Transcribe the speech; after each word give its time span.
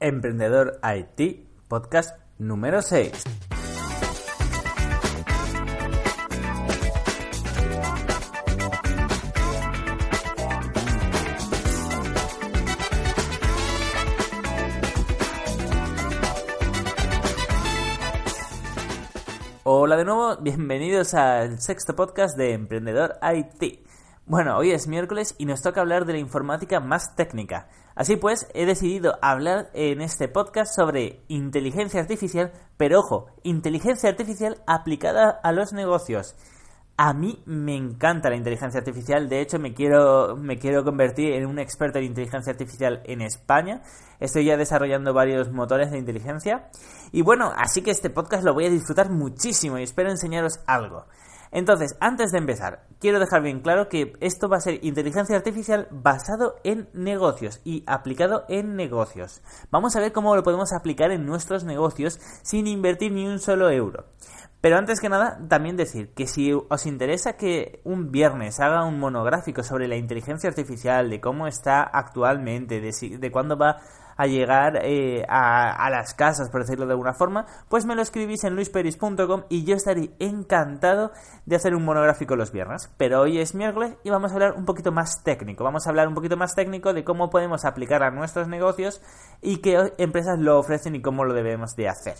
Emprendedor 0.00 0.78
IT, 0.82 1.44
podcast 1.66 2.16
número 2.38 2.82
6. 2.82 3.24
Hola 19.64 19.96
de 19.96 20.04
nuevo, 20.04 20.36
bienvenidos 20.36 21.14
al 21.14 21.60
sexto 21.60 21.96
podcast 21.96 22.36
de 22.36 22.52
Emprendedor 22.52 23.18
IT. 23.20 23.87
Bueno, 24.28 24.58
hoy 24.58 24.72
es 24.72 24.88
miércoles 24.88 25.34
y 25.38 25.46
nos 25.46 25.62
toca 25.62 25.80
hablar 25.80 26.04
de 26.04 26.12
la 26.12 26.18
informática 26.18 26.80
más 26.80 27.16
técnica. 27.16 27.66
Así 27.94 28.16
pues, 28.16 28.46
he 28.52 28.66
decidido 28.66 29.18
hablar 29.22 29.70
en 29.72 30.02
este 30.02 30.28
podcast 30.28 30.76
sobre 30.76 31.22
inteligencia 31.28 31.98
artificial, 31.98 32.52
pero 32.76 33.00
ojo, 33.00 33.28
inteligencia 33.42 34.10
artificial 34.10 34.62
aplicada 34.66 35.30
a 35.30 35.50
los 35.52 35.72
negocios. 35.72 36.36
A 36.98 37.14
mí 37.14 37.42
me 37.46 37.74
encanta 37.74 38.28
la 38.28 38.36
inteligencia 38.36 38.80
artificial, 38.80 39.30
de 39.30 39.40
hecho 39.40 39.58
me 39.58 39.72
quiero, 39.72 40.36
me 40.36 40.58
quiero 40.58 40.84
convertir 40.84 41.32
en 41.32 41.46
un 41.46 41.58
experto 41.58 41.98
en 41.98 42.04
inteligencia 42.04 42.52
artificial 42.52 43.00
en 43.06 43.22
España. 43.22 43.80
Estoy 44.20 44.44
ya 44.44 44.58
desarrollando 44.58 45.14
varios 45.14 45.50
motores 45.50 45.90
de 45.90 45.96
inteligencia. 45.96 46.68
Y 47.12 47.22
bueno, 47.22 47.54
así 47.56 47.80
que 47.80 47.92
este 47.92 48.10
podcast 48.10 48.44
lo 48.44 48.52
voy 48.52 48.66
a 48.66 48.70
disfrutar 48.70 49.08
muchísimo 49.08 49.78
y 49.78 49.84
espero 49.84 50.10
enseñaros 50.10 50.60
algo. 50.66 51.06
Entonces, 51.50 51.96
antes 52.00 52.30
de 52.30 52.38
empezar, 52.38 52.86
quiero 53.00 53.20
dejar 53.20 53.42
bien 53.42 53.60
claro 53.60 53.88
que 53.88 54.12
esto 54.20 54.48
va 54.48 54.58
a 54.58 54.60
ser 54.60 54.84
inteligencia 54.84 55.36
artificial 55.36 55.88
basado 55.90 56.56
en 56.64 56.88
negocios 56.92 57.60
y 57.64 57.84
aplicado 57.86 58.44
en 58.48 58.76
negocios. 58.76 59.42
Vamos 59.70 59.96
a 59.96 60.00
ver 60.00 60.12
cómo 60.12 60.36
lo 60.36 60.42
podemos 60.42 60.72
aplicar 60.72 61.10
en 61.10 61.26
nuestros 61.26 61.64
negocios 61.64 62.18
sin 62.42 62.66
invertir 62.66 63.12
ni 63.12 63.26
un 63.26 63.38
solo 63.38 63.70
euro. 63.70 64.06
Pero 64.60 64.76
antes 64.76 65.00
que 65.00 65.08
nada, 65.08 65.38
también 65.48 65.76
decir 65.76 66.12
que 66.14 66.26
si 66.26 66.52
os 66.52 66.86
interesa 66.86 67.36
que 67.36 67.80
un 67.84 68.10
viernes 68.10 68.58
haga 68.58 68.84
un 68.84 68.98
monográfico 68.98 69.62
sobre 69.62 69.86
la 69.86 69.94
inteligencia 69.94 70.48
artificial, 70.48 71.10
de 71.10 71.20
cómo 71.20 71.46
está 71.46 71.82
actualmente, 71.82 72.80
de, 72.80 73.18
de 73.18 73.30
cuándo 73.30 73.56
va 73.56 73.76
a 74.18 74.26
llegar 74.26 74.80
eh, 74.82 75.24
a, 75.28 75.88
las 75.90 76.12
casas, 76.12 76.50
por 76.50 76.62
decirlo 76.62 76.86
de 76.86 76.92
alguna 76.92 77.14
forma, 77.14 77.46
pues 77.68 77.86
me 77.86 77.94
lo 77.94 78.02
escribís 78.02 78.42
en 78.42 78.56
luisperis.com 78.56 79.44
y 79.48 79.64
yo 79.64 79.76
estaré 79.76 80.10
encantado 80.18 81.12
de 81.46 81.54
hacer 81.54 81.74
un 81.74 81.84
monográfico 81.84 82.34
los 82.34 82.50
viernes. 82.50 82.90
Pero 82.96 83.20
hoy 83.20 83.38
es 83.38 83.54
miércoles 83.54 83.94
y 84.02 84.10
vamos 84.10 84.32
a 84.32 84.34
hablar 84.34 84.54
un 84.54 84.64
poquito 84.64 84.90
más 84.90 85.22
técnico. 85.22 85.62
Vamos 85.62 85.86
a 85.86 85.90
hablar 85.90 86.08
un 86.08 86.14
poquito 86.14 86.36
más 86.36 86.56
técnico 86.56 86.92
de 86.92 87.04
cómo 87.04 87.30
podemos 87.30 87.64
aplicar 87.64 88.02
a 88.02 88.10
nuestros 88.10 88.48
negocios 88.48 89.00
y 89.40 89.58
qué 89.58 89.94
empresas 89.98 90.36
lo 90.40 90.58
ofrecen 90.58 90.96
y 90.96 91.00
cómo 91.00 91.24
lo 91.24 91.32
debemos 91.32 91.76
de 91.76 91.88
hacer. 91.88 92.16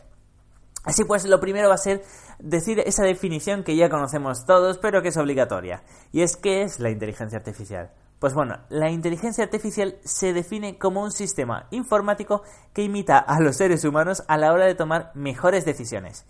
Así 0.84 1.04
pues, 1.04 1.24
lo 1.24 1.40
primero 1.40 1.68
va 1.68 1.74
a 1.74 1.78
ser 1.78 2.02
decir 2.38 2.78
esa 2.78 3.02
definición 3.02 3.64
que 3.64 3.74
ya 3.74 3.90
conocemos 3.90 4.46
todos, 4.46 4.78
pero 4.78 5.02
que 5.02 5.08
es 5.08 5.16
obligatoria. 5.16 5.82
Y 6.12 6.22
es 6.22 6.36
qué 6.36 6.62
es 6.62 6.78
la 6.78 6.90
inteligencia 6.90 7.38
artificial. 7.38 7.90
Pues 8.18 8.34
bueno, 8.34 8.58
la 8.68 8.90
inteligencia 8.90 9.44
artificial 9.44 9.96
se 10.02 10.32
define 10.32 10.76
como 10.76 11.02
un 11.02 11.12
sistema 11.12 11.68
informático 11.70 12.42
que 12.72 12.82
imita 12.82 13.18
a 13.18 13.40
los 13.40 13.56
seres 13.56 13.84
humanos 13.84 14.24
a 14.26 14.36
la 14.36 14.52
hora 14.52 14.66
de 14.66 14.74
tomar 14.74 15.12
mejores 15.14 15.64
decisiones. 15.64 16.26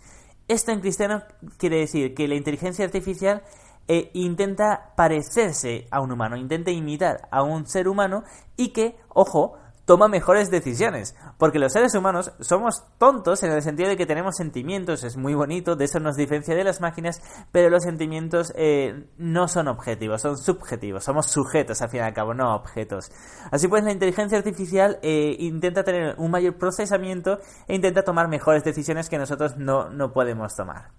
Esto 0.47 0.71
en 0.71 0.81
cristiano 0.81 1.23
quiere 1.57 1.77
decir 1.77 2.13
que 2.13 2.27
la 2.27 2.35
inteligencia 2.35 2.85
artificial 2.85 3.41
eh, 3.87 4.11
intenta 4.13 4.93
parecerse 4.95 5.87
a 5.89 5.99
un 5.99 6.11
humano, 6.11 6.37
intenta 6.37 6.69
imitar 6.69 7.27
a 7.31 7.41
un 7.41 7.65
ser 7.65 7.87
humano 7.87 8.23
y 8.55 8.69
que, 8.69 8.95
ojo, 9.09 9.57
toma 9.89 10.07
mejores 10.07 10.51
decisiones. 10.51 11.15
Porque 11.39 11.57
los 11.57 11.73
seres 11.73 11.95
humanos 11.95 12.31
somos 12.41 12.83
tontos 12.99 13.41
en 13.41 13.51
el 13.51 13.63
sentido 13.63 13.89
de 13.89 13.97
que 13.97 14.05
tenemos 14.05 14.35
sentimientos, 14.35 15.03
es 15.03 15.17
muy 15.17 15.33
bonito, 15.33 15.75
de 15.75 15.85
eso 15.85 15.99
nos 15.99 16.15
diferencia 16.15 16.53
de 16.53 16.63
las 16.63 16.79
máquinas, 16.79 17.23
pero 17.51 17.71
los 17.71 17.85
sentimientos 17.85 18.53
eh, 18.55 19.07
no 19.17 19.47
son 19.47 19.67
objetivos, 19.67 20.21
son 20.21 20.37
subjetivos, 20.37 21.03
somos 21.03 21.25
sujetos 21.25 21.81
al 21.81 21.89
fin 21.89 22.01
y 22.01 22.03
al 22.03 22.13
cabo, 22.13 22.35
no 22.35 22.53
objetos. 22.53 23.11
Así 23.49 23.67
pues, 23.67 23.83
la 23.83 23.91
inteligencia 23.91 24.37
artificial 24.37 24.99
eh, 25.01 25.35
intenta 25.39 25.83
tener 25.83 26.13
un 26.19 26.29
mayor 26.29 26.59
procesamiento 26.59 27.39
e 27.67 27.73
intenta 27.73 28.03
tomar 28.03 28.27
mejores 28.27 28.63
decisiones 28.63 29.09
que 29.09 29.17
nosotros 29.17 29.57
no, 29.57 29.89
no 29.89 30.13
podemos 30.13 30.55
tomar. 30.55 30.91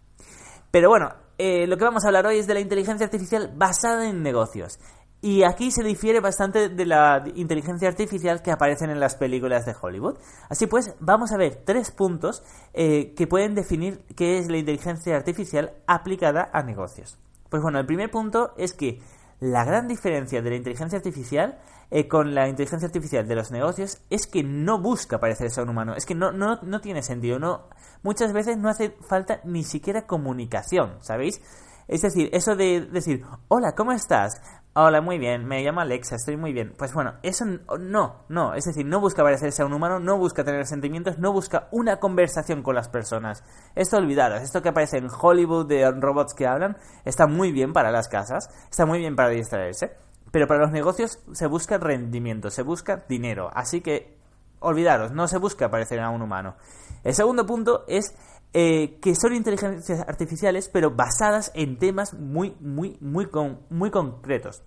Pero 0.73 0.89
bueno, 0.89 1.15
eh, 1.39 1.67
lo 1.67 1.77
que 1.77 1.85
vamos 1.85 2.05
a 2.05 2.09
hablar 2.09 2.27
hoy 2.27 2.39
es 2.39 2.47
de 2.47 2.55
la 2.55 2.61
inteligencia 2.61 3.05
artificial 3.05 3.53
basada 3.57 4.09
en 4.09 4.23
negocios. 4.23 4.79
Y 5.23 5.43
aquí 5.43 5.71
se 5.71 5.83
difiere 5.83 6.21
bastante 6.21 6.71
de 6.71 6.87
la 6.87 7.23
inteligencia 7.35 7.89
artificial 7.89 8.41
que 8.41 8.53
aparecen 8.53 8.89
en 8.89 9.01
las 9.01 9.17
películas 9.17 9.67
de 9.67 9.75
Hollywood. 9.79 10.17
Así 10.49 10.67
pues, 10.67 10.95
vamos 10.99 11.33
a 11.33 11.37
ver 11.37 11.63
tres 11.65 11.91
puntos 11.91 12.43
eh, 12.73 13.13
que 13.15 13.27
pueden 13.27 13.55
definir 13.55 14.03
qué 14.17 14.39
es 14.39 14.49
la 14.49 14.57
inteligencia 14.57 15.17
artificial 15.17 15.75
aplicada 15.87 16.49
a 16.53 16.63
negocios. 16.63 17.19
Pues 17.51 17.63
bueno, 17.63 17.79
el 17.79 17.87
primer 17.87 18.11
punto 18.11 18.55
es 18.57 18.73
que 18.73 19.01
la 19.41 19.65
gran 19.65 19.89
diferencia 19.89 20.41
de 20.41 20.51
la 20.51 20.57
inteligencia 20.57 20.97
artificial 20.99 21.59
eh, 21.91 22.07
con 22.07 22.35
la 22.35 22.49
inteligencia 22.49 22.87
artificial 22.87 23.27
de 23.27 23.35
los 23.35 23.51
negocios 23.51 24.01
es 24.09 24.27
que 24.27 24.43
no 24.43 24.81
busca 24.81 25.19
parecerse 25.19 25.61
a 25.61 25.65
un 25.65 25.71
humano. 25.71 25.95
Es 25.97 26.07
que 26.07 26.15
no, 26.15 26.31
no, 26.31 26.61
no 26.63 26.81
tiene 26.81 27.03
sentido. 27.03 27.39
No, 27.39 27.69
muchas 28.03 28.33
veces 28.33 28.57
no 28.57 28.69
hace 28.69 28.91
falta 29.09 29.41
ni 29.45 29.65
siquiera 29.65 30.07
comunicación, 30.07 30.99
¿sabéis? 31.01 31.43
Es 31.91 32.03
decir, 32.03 32.31
eso 32.33 32.55
de 32.55 32.83
decir, 32.83 33.25
hola, 33.49 33.75
¿cómo 33.75 33.91
estás? 33.91 34.41
Hola, 34.75 35.01
muy 35.01 35.19
bien, 35.19 35.45
me 35.45 35.65
llamo 35.65 35.81
Alexa, 35.81 36.15
estoy 36.15 36.37
muy 36.37 36.53
bien. 36.53 36.73
Pues 36.79 36.95
bueno, 36.95 37.15
eso 37.25 37.45
no, 37.45 38.27
no, 38.29 38.55
es 38.55 38.65
decir, 38.65 38.87
no 38.87 39.01
busca 39.01 39.25
parecerse 39.25 39.63
a 39.63 39.67
un 39.67 39.73
humano, 39.73 39.99
no 39.99 40.17
busca 40.17 40.45
tener 40.45 40.65
sentimientos, 40.69 41.19
no 41.19 41.33
busca 41.33 41.67
una 41.73 41.99
conversación 41.99 42.63
con 42.63 42.77
las 42.77 42.89
personas. 42.89 43.43
Esto 43.75 43.97
olvidaros, 43.97 44.41
esto 44.41 44.63
que 44.63 44.69
aparece 44.69 44.99
en 44.99 45.09
Hollywood 45.11 45.67
de 45.67 45.91
robots 45.91 46.33
que 46.33 46.47
hablan, 46.47 46.77
está 47.05 47.27
muy 47.27 47.51
bien 47.51 47.73
para 47.73 47.91
las 47.91 48.07
casas, 48.07 48.49
está 48.71 48.87
muy 48.87 49.01
bien 49.01 49.17
para 49.17 49.31
distraerse, 49.31 49.91
pero 50.31 50.47
para 50.47 50.61
los 50.61 50.71
negocios 50.71 51.19
se 51.33 51.49
busca 51.49 51.79
rendimiento, 51.79 52.51
se 52.51 52.63
busca 52.63 53.05
dinero, 53.09 53.51
así 53.53 53.81
que 53.81 54.17
olvidaros, 54.61 55.11
no 55.11 55.27
se 55.27 55.39
busca 55.39 55.69
parecer 55.73 55.99
a 55.99 56.11
un 56.11 56.23
humano. 56.23 56.55
El 57.03 57.15
segundo 57.15 57.47
punto 57.47 57.85
es 57.89 58.15
eh, 58.53 58.99
que 59.01 59.15
son 59.15 59.35
inteligencias 59.35 60.01
artificiales, 60.01 60.69
pero 60.73 60.91
basadas 60.91 61.53
en 61.55 61.79
temas 61.79 62.15
muy, 62.15 62.57
muy, 62.61 62.99
muy, 63.01 63.29
muy 63.71 63.91
concretos. 63.91 64.63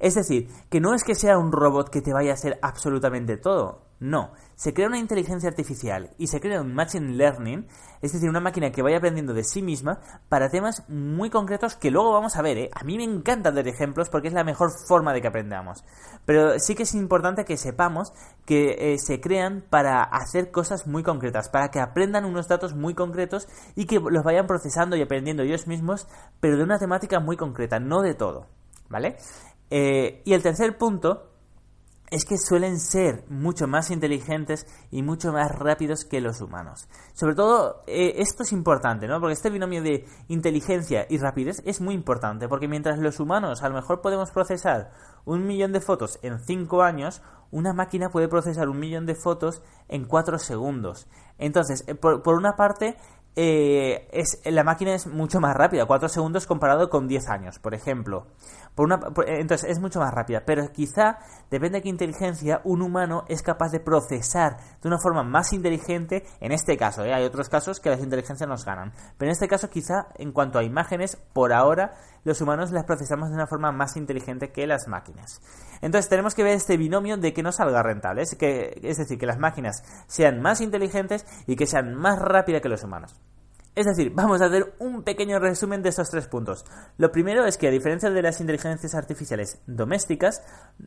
Es 0.00 0.16
decir, 0.16 0.48
que 0.68 0.80
no 0.80 0.94
es 0.94 1.04
que 1.04 1.14
sea 1.14 1.38
un 1.38 1.52
robot 1.52 1.88
que 1.88 2.02
te 2.02 2.12
vaya 2.12 2.32
a 2.32 2.34
hacer 2.34 2.58
absolutamente 2.60 3.36
todo. 3.36 3.82
No, 4.02 4.32
se 4.56 4.74
crea 4.74 4.88
una 4.88 4.98
inteligencia 4.98 5.48
artificial 5.48 6.10
y 6.18 6.26
se 6.26 6.40
crea 6.40 6.60
un 6.60 6.74
machine 6.74 7.12
learning, 7.12 7.68
es 8.00 8.12
decir, 8.12 8.28
una 8.28 8.40
máquina 8.40 8.72
que 8.72 8.82
vaya 8.82 8.96
aprendiendo 8.96 9.32
de 9.32 9.44
sí 9.44 9.62
misma 9.62 10.00
para 10.28 10.50
temas 10.50 10.82
muy 10.88 11.30
concretos 11.30 11.76
que 11.76 11.92
luego 11.92 12.10
vamos 12.10 12.34
a 12.34 12.42
ver. 12.42 12.58
¿eh? 12.58 12.70
A 12.74 12.82
mí 12.82 12.96
me 12.96 13.04
encanta 13.04 13.52
dar 13.52 13.68
ejemplos 13.68 14.08
porque 14.08 14.26
es 14.26 14.34
la 14.34 14.42
mejor 14.42 14.72
forma 14.88 15.12
de 15.12 15.22
que 15.22 15.28
aprendamos. 15.28 15.84
Pero 16.26 16.58
sí 16.58 16.74
que 16.74 16.82
es 16.82 16.96
importante 16.96 17.44
que 17.44 17.56
sepamos 17.56 18.12
que 18.44 18.94
eh, 18.94 18.98
se 18.98 19.20
crean 19.20 19.62
para 19.70 20.02
hacer 20.02 20.50
cosas 20.50 20.88
muy 20.88 21.04
concretas, 21.04 21.48
para 21.48 21.70
que 21.70 21.78
aprendan 21.78 22.24
unos 22.24 22.48
datos 22.48 22.74
muy 22.74 22.94
concretos 22.94 23.46
y 23.76 23.84
que 23.84 24.00
los 24.00 24.24
vayan 24.24 24.48
procesando 24.48 24.96
y 24.96 25.02
aprendiendo 25.02 25.44
ellos 25.44 25.68
mismos, 25.68 26.08
pero 26.40 26.56
de 26.56 26.64
una 26.64 26.80
temática 26.80 27.20
muy 27.20 27.36
concreta, 27.36 27.78
no 27.78 28.02
de 28.02 28.14
todo. 28.14 28.48
¿Vale? 28.88 29.16
Eh, 29.70 30.22
y 30.24 30.32
el 30.32 30.42
tercer 30.42 30.76
punto 30.76 31.31
es 32.12 32.26
que 32.26 32.36
suelen 32.36 32.78
ser 32.78 33.24
mucho 33.30 33.66
más 33.66 33.90
inteligentes 33.90 34.66
y 34.90 35.02
mucho 35.02 35.32
más 35.32 35.50
rápidos 35.50 36.04
que 36.04 36.20
los 36.20 36.42
humanos. 36.42 36.86
Sobre 37.14 37.34
todo, 37.34 37.82
eh, 37.86 38.16
esto 38.18 38.42
es 38.42 38.52
importante, 38.52 39.08
¿no? 39.08 39.18
Porque 39.18 39.32
este 39.32 39.48
binomio 39.48 39.82
de 39.82 40.04
inteligencia 40.28 41.06
y 41.08 41.16
rapidez 41.16 41.62
es 41.64 41.80
muy 41.80 41.94
importante, 41.94 42.48
porque 42.48 42.68
mientras 42.68 42.98
los 42.98 43.18
humanos 43.18 43.62
a 43.62 43.68
lo 43.70 43.76
mejor 43.76 44.02
podemos 44.02 44.30
procesar 44.30 44.92
un 45.24 45.46
millón 45.46 45.72
de 45.72 45.80
fotos 45.80 46.18
en 46.22 46.38
5 46.38 46.82
años, 46.82 47.22
una 47.50 47.72
máquina 47.72 48.10
puede 48.10 48.28
procesar 48.28 48.68
un 48.68 48.78
millón 48.78 49.06
de 49.06 49.14
fotos 49.14 49.62
en 49.88 50.04
4 50.04 50.38
segundos. 50.38 51.08
Entonces, 51.38 51.82
eh, 51.86 51.94
por, 51.94 52.34
una 52.34 52.56
parte, 52.56 52.98
eh, 53.34 54.08
es, 54.12 54.40
la 54.44 54.62
máquina 54.62 54.94
es 54.94 55.06
mucho 55.06 55.40
más 55.40 55.56
rápida, 55.56 55.86
4 55.86 56.08
segundos 56.08 56.46
comparado 56.46 56.90
con 56.90 57.08
10 57.08 57.28
años, 57.28 57.58
por 57.58 57.74
ejemplo. 57.74 58.26
Por 58.74 58.86
una, 58.86 59.00
entonces 59.26 59.70
es 59.70 59.80
mucho 59.80 60.00
más 60.00 60.12
rápida, 60.12 60.44
pero 60.46 60.70
quizá 60.72 61.18
depende 61.50 61.78
de 61.78 61.82
qué 61.82 61.88
inteligencia 61.90 62.60
un 62.64 62.80
humano 62.80 63.24
es 63.28 63.42
capaz 63.42 63.70
de 63.70 63.80
procesar 63.80 64.56
de 64.80 64.88
una 64.88 64.98
forma 64.98 65.22
más 65.22 65.52
inteligente, 65.52 66.24
en 66.40 66.52
este 66.52 66.76
caso, 66.76 67.04
¿eh? 67.04 67.12
hay 67.12 67.24
otros 67.24 67.48
casos 67.48 67.80
que 67.80 67.90
las 67.90 68.00
inteligencias 68.00 68.48
nos 68.48 68.64
ganan, 68.64 68.92
pero 69.18 69.28
en 69.28 69.32
este 69.32 69.48
caso 69.48 69.68
quizá 69.68 70.08
en 70.16 70.32
cuanto 70.32 70.58
a 70.58 70.64
imágenes, 70.64 71.16
por 71.34 71.52
ahora 71.52 71.94
los 72.24 72.40
humanos 72.40 72.70
las 72.70 72.84
procesamos 72.84 73.28
de 73.28 73.34
una 73.34 73.46
forma 73.46 73.72
más 73.72 73.96
inteligente 73.96 74.52
que 74.52 74.66
las 74.66 74.88
máquinas. 74.88 75.40
Entonces 75.80 76.08
tenemos 76.08 76.34
que 76.34 76.44
ver 76.44 76.54
este 76.54 76.76
binomio 76.76 77.16
de 77.16 77.32
que 77.32 77.42
no 77.42 77.52
salga 77.52 77.82
rentable, 77.82 78.22
es, 78.22 78.34
que, 78.34 78.80
es 78.82 78.98
decir, 78.98 79.18
que 79.18 79.26
las 79.26 79.38
máquinas 79.38 79.82
sean 80.06 80.40
más 80.40 80.60
inteligentes 80.60 81.26
y 81.46 81.56
que 81.56 81.66
sean 81.66 81.94
más 81.94 82.18
rápidas 82.18 82.62
que 82.62 82.68
los 82.68 82.84
humanos. 82.84 83.20
Es 83.74 83.86
decir, 83.86 84.12
vamos 84.14 84.42
a 84.42 84.46
hacer 84.46 84.74
un 84.80 85.02
pequeño 85.02 85.38
resumen 85.38 85.82
de 85.82 85.88
estos 85.88 86.10
tres 86.10 86.28
puntos. 86.28 86.66
Lo 86.98 87.10
primero 87.10 87.46
es 87.46 87.56
que 87.56 87.68
a 87.68 87.70
diferencia 87.70 88.10
de 88.10 88.20
las 88.20 88.38
inteligencias 88.38 88.94
artificiales 88.94 89.62
domésticas, 89.66 90.42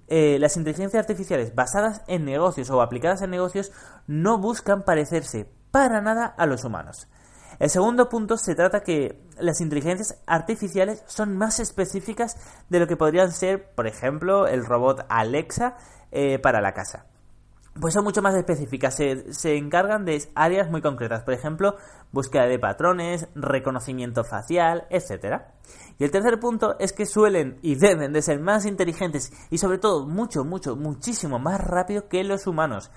eh, 0.08 0.38
las 0.40 0.56
inteligencias 0.56 1.02
artificiales 1.02 1.56
basadas 1.56 2.04
en 2.08 2.26
negocios 2.26 2.70
o 2.70 2.82
aplicadas 2.82 3.24
en 3.24 3.32
negocios 3.32 3.72
no 4.06 4.38
buscan 4.38 4.84
parecerse 4.84 5.50
para 5.72 6.00
nada 6.00 6.28
a 6.28 6.46
los 6.46 6.64
humanos. 6.64 7.08
El 7.60 7.70
segundo 7.70 8.10
punto 8.10 8.38
se 8.38 8.56
trata 8.56 8.82
que 8.82 9.22
las 9.40 9.62
inteligencias 9.62 10.22
artificiales 10.26 11.04
son 11.08 11.38
más 11.38 11.60
específicas 11.60 12.38
de 12.70 12.80
lo 12.80 12.88
que 12.88 12.98
podrían 12.98 13.32
ser, 13.32 13.72
por 13.76 13.88
ejemplo, 13.88 14.48
el 14.48 14.66
robot 14.66 15.06
Alexa 15.10 15.78
eh, 16.12 16.40
para 16.40 16.62
la 16.62 16.74
casa. 16.74 17.06
Pues 17.80 17.94
son 17.94 18.06
mucho 18.06 18.22
más 18.22 18.36
específicas, 18.36 18.96
se, 18.96 19.34
se, 19.34 19.58
encargan 19.58 20.06
de 20.06 20.24
áreas 20.34 20.72
muy 20.72 20.82
concretas, 20.82 21.24
por 21.24 21.34
ejemplo, 21.34 21.76
búsqueda 22.14 22.46
de 22.46 22.58
patrones, 22.58 23.28
reconocimiento 23.36 24.24
facial, 24.24 24.88
etc. 24.90 25.42
Y 26.00 26.06
el 26.06 26.12
tercer 26.12 26.40
punto 26.40 26.78
es 26.80 26.94
que 26.94 27.06
suelen 27.06 27.60
y 27.62 27.76
deben 27.76 28.14
de 28.14 28.22
ser 28.22 28.40
más 28.40 28.66
inteligentes 28.66 29.34
y 29.50 29.58
sobre 29.58 29.78
todo 29.78 30.08
mucho, 30.08 30.46
mucho, 30.46 30.78
muchísimo 30.78 31.38
más 31.38 31.60
rápido 31.60 32.08
que 32.08 32.24
los 32.24 32.48
humanos. 32.48 32.92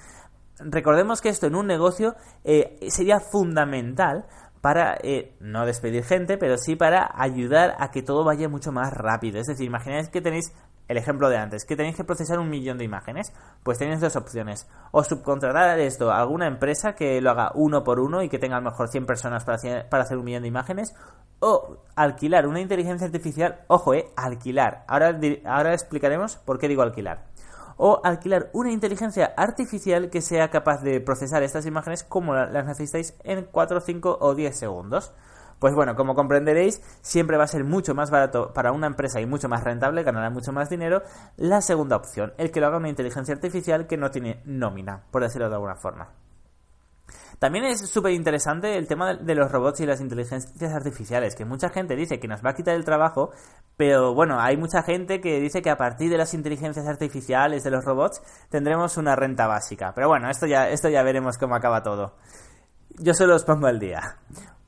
Recordemos 0.60 1.20
que 1.20 1.28
esto 1.28 1.46
en 1.46 1.54
un 1.54 1.66
negocio 1.66 2.16
eh, 2.44 2.78
sería 2.88 3.20
fundamental 3.20 4.26
para 4.60 4.96
eh, 5.02 5.34
no 5.40 5.66
despedir 5.66 6.04
gente, 6.04 6.38
pero 6.38 6.56
sí 6.58 6.76
para 6.76 7.10
ayudar 7.14 7.76
a 7.78 7.90
que 7.90 8.02
todo 8.02 8.24
vaya 8.24 8.48
mucho 8.48 8.72
más 8.72 8.92
rápido. 8.92 9.40
Es 9.40 9.46
decir, 9.46 9.66
imagináis 9.66 10.08
que 10.08 10.20
tenéis 10.20 10.52
el 10.88 10.96
ejemplo 10.96 11.28
de 11.28 11.36
antes, 11.36 11.64
que 11.64 11.76
tenéis 11.76 11.96
que 11.96 12.04
procesar 12.04 12.38
un 12.38 12.48
millón 12.48 12.78
de 12.78 12.84
imágenes, 12.84 13.32
pues 13.62 13.78
tenéis 13.78 14.00
dos 14.00 14.16
opciones. 14.16 14.66
O 14.90 15.04
subcontratar 15.04 15.78
esto 15.80 16.10
a 16.10 16.18
alguna 16.18 16.46
empresa 16.46 16.94
que 16.94 17.20
lo 17.20 17.30
haga 17.30 17.52
uno 17.54 17.84
por 17.84 18.00
uno 18.00 18.22
y 18.22 18.28
que 18.28 18.38
tenga 18.38 18.56
a 18.56 18.60
lo 18.60 18.70
mejor 18.70 18.88
100 18.88 19.04
personas 19.04 19.44
para 19.44 19.56
hacer, 19.56 20.18
un 20.18 20.24
millón 20.24 20.42
de 20.42 20.48
imágenes, 20.48 20.94
o 21.40 21.84
alquilar 21.94 22.46
una 22.46 22.60
inteligencia 22.60 23.06
artificial, 23.06 23.60
ojo, 23.68 23.94
eh, 23.94 24.06
alquilar. 24.16 24.84
Ahora, 24.88 25.18
ahora 25.44 25.74
explicaremos 25.74 26.36
por 26.36 26.58
qué 26.58 26.68
digo 26.68 26.82
alquilar 26.82 27.26
o 27.78 28.02
alquilar 28.04 28.50
una 28.52 28.70
inteligencia 28.70 29.32
artificial 29.36 30.10
que 30.10 30.20
sea 30.20 30.50
capaz 30.50 30.82
de 30.82 31.00
procesar 31.00 31.42
estas 31.42 31.64
imágenes 31.64 32.04
como 32.04 32.34
las 32.34 32.66
necesitáis 32.66 33.16
en 33.24 33.44
4, 33.50 33.80
5 33.80 34.18
o 34.20 34.34
10 34.34 34.58
segundos. 34.58 35.14
Pues 35.58 35.74
bueno, 35.74 35.96
como 35.96 36.14
comprenderéis, 36.14 36.82
siempre 37.00 37.36
va 37.36 37.44
a 37.44 37.48
ser 37.48 37.64
mucho 37.64 37.94
más 37.94 38.10
barato 38.10 38.52
para 38.52 38.70
una 38.70 38.86
empresa 38.86 39.20
y 39.20 39.26
mucho 39.26 39.48
más 39.48 39.64
rentable, 39.64 40.04
ganará 40.04 40.30
mucho 40.30 40.52
más 40.52 40.68
dinero, 40.68 41.02
la 41.36 41.62
segunda 41.62 41.96
opción, 41.96 42.32
el 42.38 42.52
que 42.52 42.60
lo 42.60 42.66
haga 42.66 42.76
una 42.76 42.90
inteligencia 42.90 43.34
artificial 43.34 43.88
que 43.88 43.96
no 43.96 44.10
tiene 44.10 44.40
nómina, 44.44 45.02
por 45.10 45.22
decirlo 45.22 45.48
de 45.48 45.54
alguna 45.56 45.74
forma. 45.74 46.10
También 47.38 47.66
es 47.66 47.88
súper 47.88 48.12
interesante 48.12 48.76
el 48.76 48.88
tema 48.88 49.14
de 49.14 49.34
los 49.34 49.50
robots 49.50 49.80
y 49.80 49.86
las 49.86 50.00
inteligencias 50.00 50.72
artificiales, 50.72 51.36
que 51.36 51.44
mucha 51.44 51.68
gente 51.68 51.94
dice 51.94 52.18
que 52.18 52.26
nos 52.26 52.44
va 52.44 52.50
a 52.50 52.54
quitar 52.54 52.74
el 52.74 52.84
trabajo, 52.84 53.30
pero 53.76 54.12
bueno, 54.12 54.40
hay 54.40 54.56
mucha 54.56 54.82
gente 54.82 55.20
que 55.20 55.38
dice 55.38 55.62
que 55.62 55.70
a 55.70 55.76
partir 55.76 56.10
de 56.10 56.18
las 56.18 56.34
inteligencias 56.34 56.86
artificiales, 56.86 57.62
de 57.62 57.70
los 57.70 57.84
robots, 57.84 58.20
tendremos 58.50 58.96
una 58.96 59.14
renta 59.14 59.46
básica. 59.46 59.92
Pero 59.94 60.08
bueno, 60.08 60.28
esto 60.28 60.46
ya, 60.46 60.68
esto 60.68 60.88
ya 60.88 61.02
veremos 61.02 61.38
cómo 61.38 61.54
acaba 61.54 61.82
todo. 61.82 62.16
Yo 62.98 63.14
solo 63.14 63.36
os 63.36 63.44
pongo 63.44 63.68
al 63.68 63.78
día. 63.78 64.18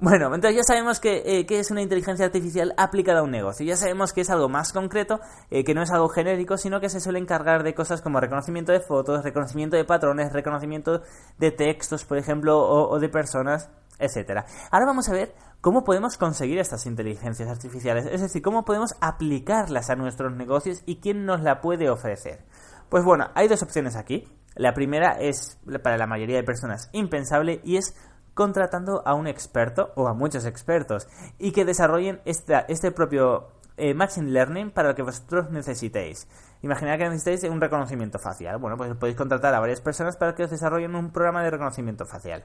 Bueno, 0.03 0.35
entonces 0.35 0.57
ya 0.57 0.63
sabemos 0.63 0.99
que, 0.99 1.19
eh, 1.27 1.47
es 1.47 1.71
una 1.71 1.83
inteligencia 1.83 2.25
artificial 2.25 2.73
aplicada 2.79 3.21
a 3.21 3.23
un 3.23 3.31
negocio. 3.31 3.67
Ya 3.67 3.77
sabemos 3.77 4.15
que 4.15 4.23
es 4.23 4.31
algo 4.31 4.49
más 4.49 4.73
concreto, 4.73 5.21
eh, 5.51 5.63
que 5.63 5.75
no 5.75 5.83
es 5.83 5.91
algo 5.91 6.09
genérico, 6.09 6.57
sino 6.57 6.81
que 6.81 6.89
se 6.89 7.01
suele 7.01 7.19
encargar 7.19 7.63
de 7.65 7.75
cosas 7.75 8.01
como 8.01 8.19
reconocimiento 8.19 8.73
de 8.73 8.81
fotos, 8.81 9.23
reconocimiento 9.23 9.77
de 9.77 9.85
patrones, 9.85 10.33
reconocimiento 10.33 11.03
de 11.37 11.51
textos, 11.51 12.07
por 12.07 12.17
ejemplo, 12.17 12.59
o, 12.59 12.99
de 12.99 13.11
personas, 13.11 13.69
etcétera. 13.99 14.47
Ahora 14.71 14.87
vamos 14.87 15.07
a 15.11 15.13
ver 15.13 15.35
cómo 15.61 15.85
podemos 15.85 16.17
conseguir 16.17 16.59
estas 16.59 16.87
inteligencias 16.87 17.51
artificiales, 17.51 18.07
es 18.11 18.23
decir, 18.23 18.41
cómo 18.41 18.65
podemos 18.65 18.95
aplicarlas 19.03 19.91
a 19.91 19.97
nuestros 19.97 20.35
negocios 20.35 20.83
y 20.87 21.01
quién 21.01 21.27
nos 21.27 21.43
la 21.43 21.61
puede 21.61 21.91
ofrecer. 21.91 22.47
Pues 22.89 23.05
bueno, 23.05 23.27
hay 23.35 23.49
dos 23.49 23.63
opciones 23.63 23.97
aquí. 23.97 24.27
La 24.57 24.73
primera 24.73 25.13
es 25.21 25.59
para 25.83 25.97
la 25.97 26.07
mayoría 26.07 26.37
de 26.37 26.43
personas 26.43 26.89
impensable 26.93 27.61
y 27.63 27.77
es 27.77 27.95
contratando 28.35 29.03
a 29.07 29.15
un 29.15 29.27
experto 29.27 29.93
o 29.97 30.09
a 30.09 30.15
muchos 30.15 30.47
expertos 30.47 31.09
y 31.39 31.53
que 31.53 31.65
desarrollen 31.65 32.21
este 32.25 32.91
propio 32.93 33.49
eh, 33.77 33.95
Machine 33.95 34.31
Learning 34.31 34.71
para 34.71 34.91
lo 34.91 34.95
que 34.95 35.03
vosotros 35.03 35.51
necesitéis. 35.51 36.29
Imaginad 36.63 36.99
que 36.99 37.09
necesitáis 37.09 37.45
un 37.45 37.61
reconocimiento 37.61 38.19
facial. 38.19 38.59
Bueno, 38.59 38.77
pues 38.77 38.95
podéis 38.97 39.17
contratar 39.17 39.55
a 39.55 39.61
varias 39.61 39.81
personas 39.81 40.17
para 40.17 40.35
que 40.35 40.45
os 40.45 40.51
desarrollen 40.51 40.95
un 40.95 41.11
programa 41.11 41.43
de 41.43 41.51
reconocimiento 41.51 42.05
facial. 42.05 42.45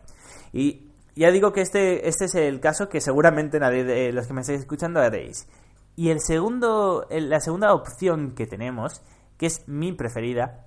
Y 0.54 0.92
ya 1.16 1.32
digo 1.32 1.52
que 1.52 1.62
este, 1.62 2.08
este 2.08 2.26
es 2.26 2.36
el 2.36 2.60
caso 2.62 2.88
que 2.88 3.02
seguramente 3.02 3.60
nadie 3.60 3.84
de 3.84 4.14
los 4.14 4.28
que 4.28 4.34
me 4.34 4.42
estáis 4.42 4.62
escuchando 4.62 5.02
haréis. 5.02 5.48
Y 5.98 6.10
el 6.10 6.22
segundo, 6.22 7.06
la 7.10 7.40
segunda 7.40 7.74
opción 7.74 8.34
que 8.36 8.48
tenemos, 8.48 9.02
que 9.38 9.48
es 9.48 9.68
mi 9.68 9.92
preferida, 9.92 10.66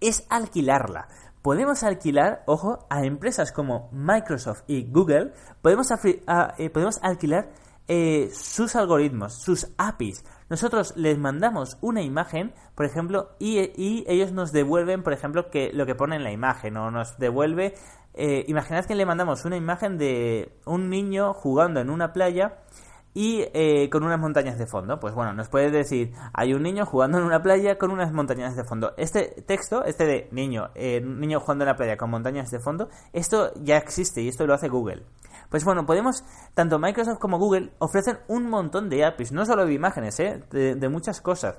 es 0.00 0.26
alquilarla 0.28 1.08
podemos 1.48 1.82
alquilar, 1.82 2.42
ojo, 2.44 2.86
a 2.90 3.06
empresas 3.06 3.52
como 3.52 3.88
Microsoft 3.90 4.64
y 4.66 4.84
Google, 4.84 5.32
podemos, 5.62 5.90
eh, 6.04 6.68
podemos 6.68 6.98
alquilar 7.02 7.48
eh, 7.88 8.28
sus 8.34 8.76
algoritmos, 8.76 9.32
sus 9.32 9.66
APIs. 9.78 10.26
Nosotros 10.50 10.92
les 10.94 11.16
mandamos 11.16 11.78
una 11.80 12.02
imagen, 12.02 12.52
por 12.74 12.84
ejemplo, 12.84 13.30
y, 13.38 14.04
ellos 14.06 14.30
nos 14.32 14.52
devuelven, 14.52 15.02
por 15.02 15.14
ejemplo, 15.14 15.48
que 15.48 15.72
lo 15.72 15.86
que 15.86 15.94
pone 15.94 16.16
en 16.16 16.22
la 16.22 16.32
imagen, 16.32 16.76
o 16.76 16.90
nos 16.90 17.16
devuelve. 17.16 17.72
Eh, 18.12 18.44
imaginad 18.46 18.84
que 18.84 18.94
le 18.94 19.06
mandamos 19.06 19.46
una 19.46 19.56
imagen 19.56 19.96
de 19.96 20.52
un 20.66 20.90
niño 20.90 21.32
jugando 21.32 21.80
en 21.80 21.88
una 21.88 22.12
playa 22.12 22.58
y 23.18 23.44
eh, 23.52 23.90
con 23.90 24.04
unas 24.04 24.20
montañas 24.20 24.58
de 24.58 24.68
fondo. 24.68 25.00
Pues 25.00 25.12
bueno, 25.12 25.32
nos 25.32 25.48
puede 25.48 25.72
decir, 25.72 26.12
hay 26.32 26.54
un 26.54 26.62
niño 26.62 26.86
jugando 26.86 27.18
en 27.18 27.24
una 27.24 27.42
playa 27.42 27.76
con 27.76 27.90
unas 27.90 28.12
montañas 28.12 28.54
de 28.54 28.62
fondo. 28.62 28.94
Este 28.96 29.42
texto, 29.44 29.84
este 29.84 30.04
de 30.04 30.28
niño, 30.30 30.68
eh, 30.76 31.00
niño 31.00 31.40
jugando 31.40 31.64
en 31.64 31.70
la 31.70 31.76
playa 31.76 31.96
con 31.96 32.10
montañas 32.10 32.48
de 32.52 32.60
fondo, 32.60 32.88
esto 33.12 33.50
ya 33.56 33.76
existe 33.76 34.22
y 34.22 34.28
esto 34.28 34.46
lo 34.46 34.54
hace 34.54 34.68
Google. 34.68 35.02
Pues 35.48 35.64
bueno, 35.64 35.84
podemos, 35.84 36.22
tanto 36.54 36.78
Microsoft 36.78 37.18
como 37.18 37.40
Google 37.40 37.72
ofrecen 37.80 38.20
un 38.28 38.48
montón 38.48 38.88
de 38.88 39.04
APIs, 39.04 39.32
no 39.32 39.44
solo 39.44 39.66
de 39.66 39.74
imágenes, 39.74 40.20
¿eh? 40.20 40.44
de, 40.52 40.88
muchas 40.88 41.20
cosas. 41.20 41.58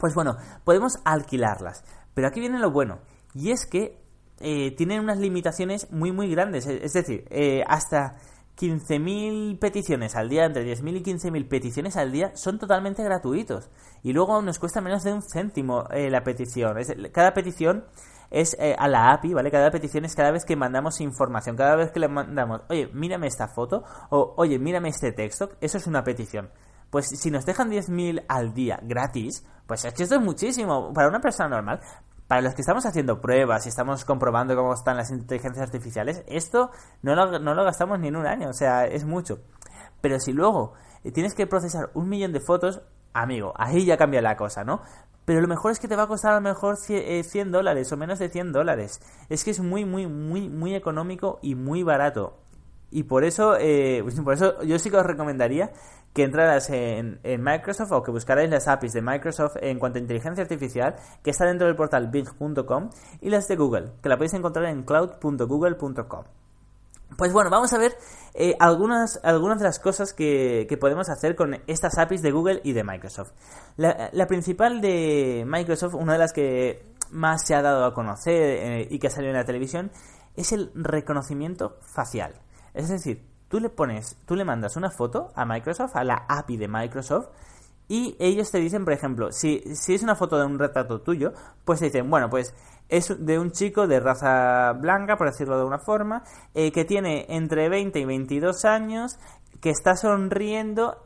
Pues 0.00 0.12
bueno, 0.16 0.38
podemos 0.64 0.98
alquilarlas. 1.04 1.84
Pero 2.14 2.26
aquí 2.26 2.40
viene 2.40 2.58
lo 2.58 2.72
bueno, 2.72 2.98
y 3.32 3.52
es 3.52 3.64
que 3.64 4.02
eh, 4.40 4.74
tienen 4.74 4.98
unas 4.98 5.18
limitaciones 5.18 5.92
muy 5.92 6.10
muy 6.10 6.28
grandes. 6.28 6.66
Es 6.66 6.94
decir, 6.94 7.28
hasta 7.68 8.16
15.000 8.56 9.58
peticiones 9.58 10.14
al 10.14 10.28
día, 10.28 10.44
entre 10.44 10.64
10.000 10.64 10.96
y 10.98 11.02
15.000 11.02 11.48
peticiones 11.48 11.96
al 11.96 12.12
día, 12.12 12.36
son 12.36 12.58
totalmente 12.58 13.02
gratuitos. 13.02 13.70
Y 14.02 14.12
luego 14.12 14.40
nos 14.42 14.58
cuesta 14.58 14.80
menos 14.80 15.02
de 15.02 15.12
un 15.12 15.22
céntimo 15.22 15.88
eh, 15.90 16.10
la 16.10 16.22
petición. 16.22 16.76
cada 17.12 17.34
petición 17.34 17.84
es 18.30 18.56
eh, 18.58 18.74
a 18.78 18.88
la 18.88 19.12
API, 19.12 19.34
¿vale? 19.34 19.50
Cada 19.50 19.70
petición 19.70 20.04
es 20.04 20.14
cada 20.14 20.30
vez 20.30 20.44
que 20.44 20.56
mandamos 20.56 21.00
información, 21.00 21.56
cada 21.56 21.76
vez 21.76 21.92
que 21.92 22.00
le 22.00 22.08
mandamos, 22.08 22.62
oye, 22.68 22.88
mírame 22.92 23.26
esta 23.26 23.48
foto, 23.48 23.84
o 24.10 24.34
oye, 24.36 24.58
mírame 24.58 24.88
este 24.88 25.12
texto, 25.12 25.50
eso 25.60 25.78
es 25.78 25.86
una 25.86 26.02
petición. 26.02 26.50
Pues 26.90 27.08
si 27.08 27.30
nos 27.30 27.44
dejan 27.44 27.70
10.000 27.70 28.24
al 28.28 28.54
día 28.54 28.78
gratis, 28.82 29.44
pues 29.66 29.84
es 29.84 29.94
que 29.94 30.04
esto 30.04 30.16
es 30.16 30.20
muchísimo 30.20 30.92
para 30.92 31.08
una 31.08 31.20
persona 31.20 31.48
normal 31.48 31.80
para 32.26 32.40
los 32.40 32.54
que 32.54 32.62
estamos 32.62 32.86
haciendo 32.86 33.20
pruebas 33.20 33.66
y 33.66 33.68
estamos 33.68 34.04
comprobando 34.04 34.56
cómo 34.56 34.72
están 34.74 34.96
las 34.96 35.10
inteligencias 35.10 35.66
artificiales, 35.66 36.24
esto 36.26 36.70
no 37.02 37.14
lo, 37.14 37.38
no 37.38 37.54
lo 37.54 37.64
gastamos 37.64 37.98
ni 38.00 38.08
en 38.08 38.16
un 38.16 38.26
año, 38.26 38.48
o 38.48 38.54
sea, 38.54 38.86
es 38.86 39.04
mucho. 39.04 39.40
Pero 40.00 40.18
si 40.20 40.32
luego 40.32 40.74
eh, 41.02 41.12
tienes 41.12 41.34
que 41.34 41.46
procesar 41.46 41.90
un 41.94 42.08
millón 42.08 42.32
de 42.32 42.40
fotos, 42.40 42.82
amigo, 43.12 43.52
ahí 43.56 43.84
ya 43.84 43.96
cambia 43.96 44.22
la 44.22 44.36
cosa, 44.36 44.64
¿no? 44.64 44.80
Pero 45.24 45.40
lo 45.40 45.48
mejor 45.48 45.72
es 45.72 45.78
que 45.78 45.88
te 45.88 45.96
va 45.96 46.02
a 46.02 46.06
costar 46.06 46.32
a 46.32 46.34
lo 46.36 46.40
mejor 46.42 46.76
100 46.76 47.02
eh, 47.02 47.44
dólares 47.46 47.90
o 47.92 47.96
menos 47.96 48.18
de 48.18 48.28
100 48.28 48.52
dólares. 48.52 49.00
Es 49.30 49.44
que 49.44 49.52
es 49.52 49.60
muy, 49.60 49.84
muy, 49.84 50.06
muy, 50.06 50.50
muy 50.50 50.74
económico 50.74 51.38
y 51.40 51.54
muy 51.54 51.82
barato. 51.82 52.36
Y 52.94 53.02
por 53.02 53.24
eso, 53.24 53.56
eh, 53.58 54.02
pues 54.04 54.20
por 54.20 54.34
eso 54.34 54.62
yo 54.62 54.78
sí 54.78 54.88
que 54.88 54.96
os 54.96 55.04
recomendaría 55.04 55.72
que 56.12 56.22
entraras 56.22 56.70
en, 56.70 57.18
Microsoft 57.24 57.90
o 57.90 58.04
que 58.04 58.12
buscarais 58.12 58.48
las 58.48 58.68
APIs 58.68 58.92
de 58.92 59.02
Microsoft 59.02 59.56
en 59.60 59.80
cuanto 59.80 59.98
a 59.98 60.00
inteligencia 60.00 60.42
artificial, 60.42 60.94
que 61.24 61.30
está 61.30 61.44
dentro 61.44 61.66
del 61.66 61.74
portal 61.74 62.06
bing.com, 62.06 62.90
y 63.20 63.30
las 63.30 63.48
de 63.48 63.56
Google, 63.56 63.94
que 64.00 64.08
la 64.08 64.16
podéis 64.16 64.34
encontrar 64.34 64.66
en 64.66 64.84
cloud.google.com. 64.84 66.24
Pues 67.18 67.32
bueno, 67.32 67.50
vamos 67.50 67.72
a 67.72 67.78
ver 67.78 67.96
eh, 68.32 68.54
algunas, 68.60 69.18
algunas 69.24 69.58
de 69.58 69.64
las 69.64 69.80
cosas 69.80 70.12
que, 70.12 70.68
podemos 70.80 71.08
hacer 71.08 71.34
con 71.34 71.56
estas 71.66 71.98
APIs 71.98 72.22
de 72.22 72.30
Google 72.30 72.60
y 72.62 72.74
de 72.74 72.84
Microsoft. 72.84 73.32
La, 73.76 74.26
principal 74.28 74.80
de 74.80 75.42
Microsoft, 75.44 75.94
una 75.94 76.12
de 76.12 76.18
las 76.20 76.32
que 76.32 76.94
más 77.10 77.44
se 77.44 77.56
ha 77.56 77.62
dado 77.62 77.86
a 77.86 77.92
conocer 77.92 78.40
eh, 78.40 78.88
y 78.88 79.00
que 79.00 79.08
ha 79.08 79.10
salido 79.10 79.32
en 79.32 79.38
la 79.38 79.44
televisión, 79.44 79.90
es 80.36 80.52
el 80.52 80.70
reconocimiento 80.74 81.78
facial. 81.80 82.43
Es 82.74 82.88
decir, 82.88 83.24
tú 83.48 83.60
le 83.60 83.70
pones, 83.70 84.16
tú 84.26 84.34
le 84.34 84.44
mandas 84.44 84.76
una 84.76 84.90
foto 84.90 85.32
a 85.34 85.44
Microsoft, 85.44 85.96
a 85.96 86.04
la 86.04 86.26
API 86.28 86.56
de 86.56 86.68
Microsoft, 86.68 87.28
y 87.88 88.16
ellos 88.18 88.50
te 88.50 88.58
dicen, 88.58 88.84
por 88.84 88.94
ejemplo, 88.94 89.30
si, 89.30 89.62
si 89.74 89.94
es 89.94 90.02
una 90.02 90.16
foto 90.16 90.38
de 90.38 90.46
un 90.46 90.58
retrato 90.58 91.02
tuyo, 91.02 91.32
pues 91.64 91.80
te 91.80 91.86
dicen, 91.86 92.08
bueno, 92.08 92.30
pues 92.30 92.54
es 92.88 93.14
de 93.24 93.38
un 93.38 93.50
chico 93.50 93.86
de 93.86 94.00
raza 94.00 94.72
blanca, 94.72 95.16
por 95.16 95.30
decirlo 95.30 95.58
de 95.58 95.64
una 95.64 95.78
forma, 95.78 96.22
eh, 96.54 96.72
que 96.72 96.84
tiene 96.84 97.26
entre 97.28 97.68
20 97.68 97.98
y 97.98 98.04
22 98.04 98.64
años, 98.64 99.18
que 99.60 99.70
está 99.70 99.96
sonriendo. 99.96 100.96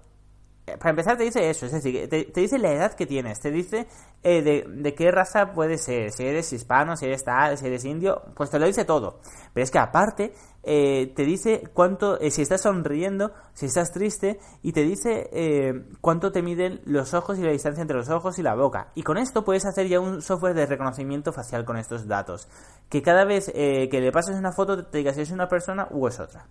Eh, 0.66 0.76
para 0.78 0.90
empezar 0.90 1.16
te 1.16 1.24
dice 1.24 1.50
eso, 1.50 1.66
es 1.66 1.72
decir, 1.72 2.08
te, 2.08 2.24
te 2.24 2.40
dice 2.40 2.58
la 2.58 2.72
edad 2.72 2.94
que 2.94 3.06
tienes, 3.06 3.40
te 3.40 3.50
dice 3.50 3.88
eh, 4.22 4.42
de, 4.42 4.64
de, 4.68 4.94
qué 4.94 5.10
raza 5.10 5.52
puede 5.52 5.78
ser, 5.78 6.12
si 6.12 6.24
eres 6.24 6.52
hispano, 6.52 6.96
si 6.96 7.06
eres 7.06 7.24
tal, 7.24 7.56
si 7.58 7.66
eres 7.66 7.84
indio, 7.84 8.22
pues 8.34 8.50
te 8.50 8.58
lo 8.58 8.66
dice 8.66 8.84
todo. 8.84 9.20
Pero 9.52 9.64
es 9.64 9.70
que 9.70 9.78
aparte 9.78 10.32
eh, 10.70 11.14
te 11.16 11.24
dice 11.24 11.62
cuánto, 11.72 12.20
eh, 12.20 12.30
si 12.30 12.42
estás 12.42 12.60
sonriendo, 12.60 13.32
si 13.54 13.64
estás 13.64 13.90
triste, 13.90 14.38
y 14.62 14.72
te 14.72 14.82
dice 14.82 15.30
eh, 15.32 15.72
cuánto 16.02 16.30
te 16.30 16.42
miden 16.42 16.82
los 16.84 17.14
ojos 17.14 17.38
y 17.38 17.42
la 17.42 17.52
distancia 17.52 17.80
entre 17.80 17.96
los 17.96 18.10
ojos 18.10 18.38
y 18.38 18.42
la 18.42 18.54
boca. 18.54 18.92
Y 18.94 19.02
con 19.02 19.16
esto 19.16 19.46
puedes 19.46 19.64
hacer 19.64 19.88
ya 19.88 19.98
un 19.98 20.20
software 20.20 20.54
de 20.54 20.66
reconocimiento 20.66 21.32
facial 21.32 21.64
con 21.64 21.78
estos 21.78 22.06
datos. 22.06 22.48
Que 22.90 23.00
cada 23.00 23.24
vez 23.24 23.50
que 23.50 23.88
le 23.90 24.12
pases 24.12 24.36
una 24.36 24.52
foto 24.52 24.84
te 24.84 24.98
diga 24.98 25.14
si 25.14 25.22
es 25.22 25.30
una 25.30 25.48
persona 25.48 25.88
u 25.90 26.06
es 26.06 26.20
otra. 26.20 26.46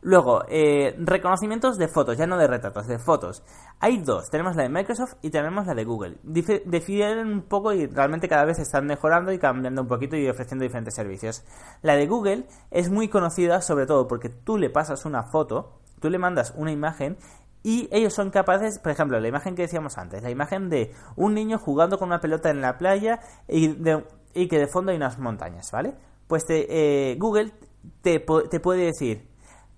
Luego, 0.00 0.44
eh, 0.48 0.94
reconocimientos 0.98 1.76
de 1.76 1.88
fotos, 1.88 2.16
ya 2.16 2.26
no 2.26 2.38
de 2.38 2.46
retratos, 2.46 2.86
de 2.86 2.98
fotos. 2.98 3.42
Hay 3.80 3.98
dos, 3.98 4.30
tenemos 4.30 4.54
la 4.54 4.62
de 4.62 4.68
Microsoft 4.68 5.14
y 5.22 5.30
tenemos 5.30 5.66
la 5.66 5.74
de 5.74 5.84
Google. 5.84 6.18
Difieren 6.22 7.26
un 7.26 7.42
poco 7.42 7.72
y 7.72 7.86
realmente 7.86 8.28
cada 8.28 8.44
vez 8.44 8.60
están 8.60 8.86
mejorando 8.86 9.32
y 9.32 9.38
cambiando 9.38 9.82
un 9.82 9.88
poquito 9.88 10.16
y 10.16 10.28
ofreciendo 10.28 10.62
diferentes 10.62 10.94
servicios. 10.94 11.44
La 11.82 11.96
de 11.96 12.06
Google 12.06 12.46
es 12.70 12.90
muy 12.90 13.08
conocida 13.08 13.60
sobre 13.60 13.86
todo 13.86 14.06
porque 14.06 14.28
tú 14.28 14.56
le 14.56 14.70
pasas 14.70 15.04
una 15.04 15.24
foto, 15.24 15.80
tú 16.00 16.10
le 16.10 16.18
mandas 16.18 16.54
una 16.56 16.70
imagen 16.70 17.16
y 17.64 17.88
ellos 17.90 18.14
son 18.14 18.30
capaces, 18.30 18.78
por 18.78 18.92
ejemplo, 18.92 19.18
la 19.18 19.26
imagen 19.26 19.56
que 19.56 19.62
decíamos 19.62 19.98
antes, 19.98 20.22
la 20.22 20.30
imagen 20.30 20.70
de 20.70 20.94
un 21.16 21.34
niño 21.34 21.58
jugando 21.58 21.98
con 21.98 22.08
una 22.08 22.20
pelota 22.20 22.50
en 22.50 22.60
la 22.60 22.78
playa 22.78 23.18
y, 23.48 23.74
que 23.74 24.58
de 24.58 24.68
fondo 24.68 24.92
hay 24.92 24.96
unas 24.96 25.18
montañas, 25.18 25.70
¿vale? 25.72 25.94
Pues 26.28 26.44
eh, 26.50 27.16
Google 27.18 27.52
te, 28.00 28.20
te 28.20 28.60
puede 28.60 28.84
decir, 28.84 29.28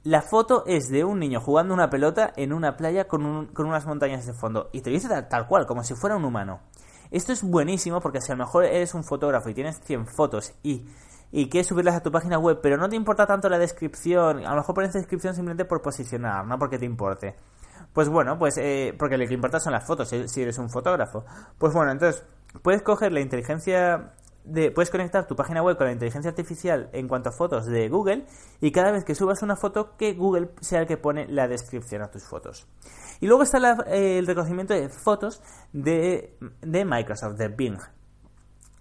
la 0.02 0.22
foto 0.22 0.64
es 0.66 0.88
de 0.88 1.04
un 1.04 1.18
niño 1.18 1.40
jugando 1.40 1.74
una 1.74 1.90
pelota 1.90 2.32
en 2.36 2.52
una 2.52 2.76
playa 2.76 3.06
con, 3.06 3.50
unas 3.54 3.86
montañas 3.86 4.26
de 4.26 4.32
fondo. 4.32 4.70
Y 4.72 4.80
te 4.80 4.90
dice 4.90 5.08
tal, 5.28 5.46
cual, 5.46 5.66
como 5.66 5.84
si 5.84 5.94
fuera 5.94 6.16
un 6.16 6.24
humano. 6.24 6.60
Esto 7.10 7.32
es 7.32 7.42
buenísimo 7.42 8.00
porque 8.00 8.20
si 8.20 8.32
a 8.32 8.34
lo 8.34 8.44
mejor 8.44 8.64
eres 8.64 8.94
un 8.94 9.04
fotógrafo 9.04 9.50
y 9.50 9.54
tienes 9.54 9.80
100 9.80 10.06
fotos 10.06 10.54
y, 10.62 10.86
y 11.32 11.48
quieres 11.50 11.66
subirlas 11.66 11.96
a 11.96 12.02
tu 12.02 12.10
página 12.10 12.38
web, 12.38 12.60
pero 12.62 12.76
no 12.76 12.88
te 12.88 12.96
importa 12.96 13.26
tanto 13.26 13.48
la 13.48 13.58
descripción, 13.58 14.46
a 14.46 14.50
lo 14.50 14.56
mejor 14.56 14.74
pones 14.74 14.92
descripción 14.92 15.34
simplemente 15.34 15.64
por 15.64 15.82
posicionar, 15.82 16.46
no 16.46 16.58
porque 16.58 16.78
te 16.78 16.86
importe. 16.86 17.34
Pues 17.92 18.08
bueno, 18.08 18.38
pues 18.38 18.56
eh, 18.58 18.94
porque 18.96 19.18
lo 19.18 19.26
que 19.26 19.34
importa 19.34 19.58
son 19.58 19.72
las 19.72 19.84
fotos, 19.84 20.08
si 20.08 20.42
eres 20.42 20.56
un 20.58 20.70
fotógrafo. 20.70 21.24
Pues 21.58 21.74
bueno, 21.74 21.90
entonces 21.90 22.24
puedes 22.62 22.82
coger 22.82 23.12
la 23.12 23.20
inteligencia 23.20 24.14
puedes 24.74 24.90
conectar 24.90 25.26
tu 25.26 25.36
página 25.36 25.62
web 25.62 25.76
con 25.76 25.86
la 25.86 25.92
inteligencia 25.92 26.30
artificial 26.30 26.90
en 26.92 27.08
cuanto 27.08 27.28
a 27.28 27.32
fotos 27.32 27.66
de 27.66 27.88
Google 27.88 28.26
y 28.60 28.72
cada 28.72 28.90
vez 28.90 29.04
que 29.04 29.14
subas 29.14 29.42
una 29.42 29.56
foto 29.56 29.96
que 29.96 30.14
Google 30.14 30.50
sea 30.60 30.80
el 30.80 30.86
que 30.86 30.96
pone 30.96 31.26
la 31.28 31.48
descripción 31.48 32.02
a 32.02 32.10
tus 32.10 32.24
fotos. 32.24 32.66
Y 33.20 33.26
luego 33.26 33.42
está 33.42 33.58
eh, 33.86 34.18
el 34.18 34.26
reconocimiento 34.26 34.74
de 34.74 34.88
fotos 34.88 35.42
de, 35.72 36.38
de 36.62 36.84
Microsoft, 36.84 37.36
de 37.36 37.48
Bing. 37.48 37.78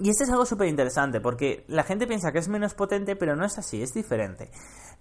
Y 0.01 0.09
este 0.09 0.23
es 0.23 0.29
algo 0.29 0.45
súper 0.45 0.69
interesante 0.69 1.19
porque 1.19 1.65
la 1.67 1.83
gente 1.83 2.07
piensa 2.07 2.31
que 2.31 2.39
es 2.39 2.47
menos 2.47 2.73
potente, 2.73 3.17
pero 3.17 3.35
no 3.35 3.43
es 3.45 3.57
así, 3.57 3.81
es 3.81 3.93
diferente. 3.93 4.49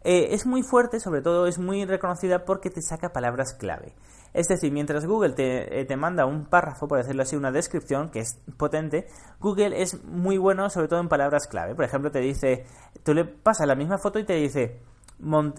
Eh, 0.02 0.28
es 0.32 0.44
muy 0.44 0.62
fuerte, 0.62 0.98
sobre 0.98 1.22
todo 1.22 1.46
es 1.46 1.58
muy 1.58 1.84
reconocida 1.84 2.44
porque 2.44 2.68
te 2.70 2.82
saca 2.82 3.12
palabras 3.12 3.54
clave. 3.54 3.94
Es 4.34 4.48
decir, 4.48 4.72
mientras 4.72 5.06
Google 5.06 5.34
te, 5.34 5.80
eh, 5.80 5.84
te, 5.84 5.96
manda 5.96 6.26
un 6.26 6.46
párrafo, 6.46 6.88
por 6.88 6.98
decirlo 6.98 7.22
así, 7.22 7.36
una 7.36 7.52
descripción 7.52 8.10
que 8.10 8.20
es 8.20 8.40
potente, 8.56 9.06
Google 9.40 9.80
es 9.80 10.04
muy 10.04 10.36
bueno 10.36 10.68
sobre 10.68 10.88
todo 10.88 11.00
en 11.00 11.08
palabras 11.08 11.46
clave. 11.46 11.76
Por 11.76 11.84
ejemplo, 11.84 12.10
te 12.10 12.20
dice, 12.20 12.66
tú 13.04 13.14
le 13.14 13.24
pasas 13.24 13.68
la 13.68 13.76
misma 13.76 13.98
foto 13.98 14.18
y 14.18 14.24
te 14.24 14.34
dice 14.34 14.80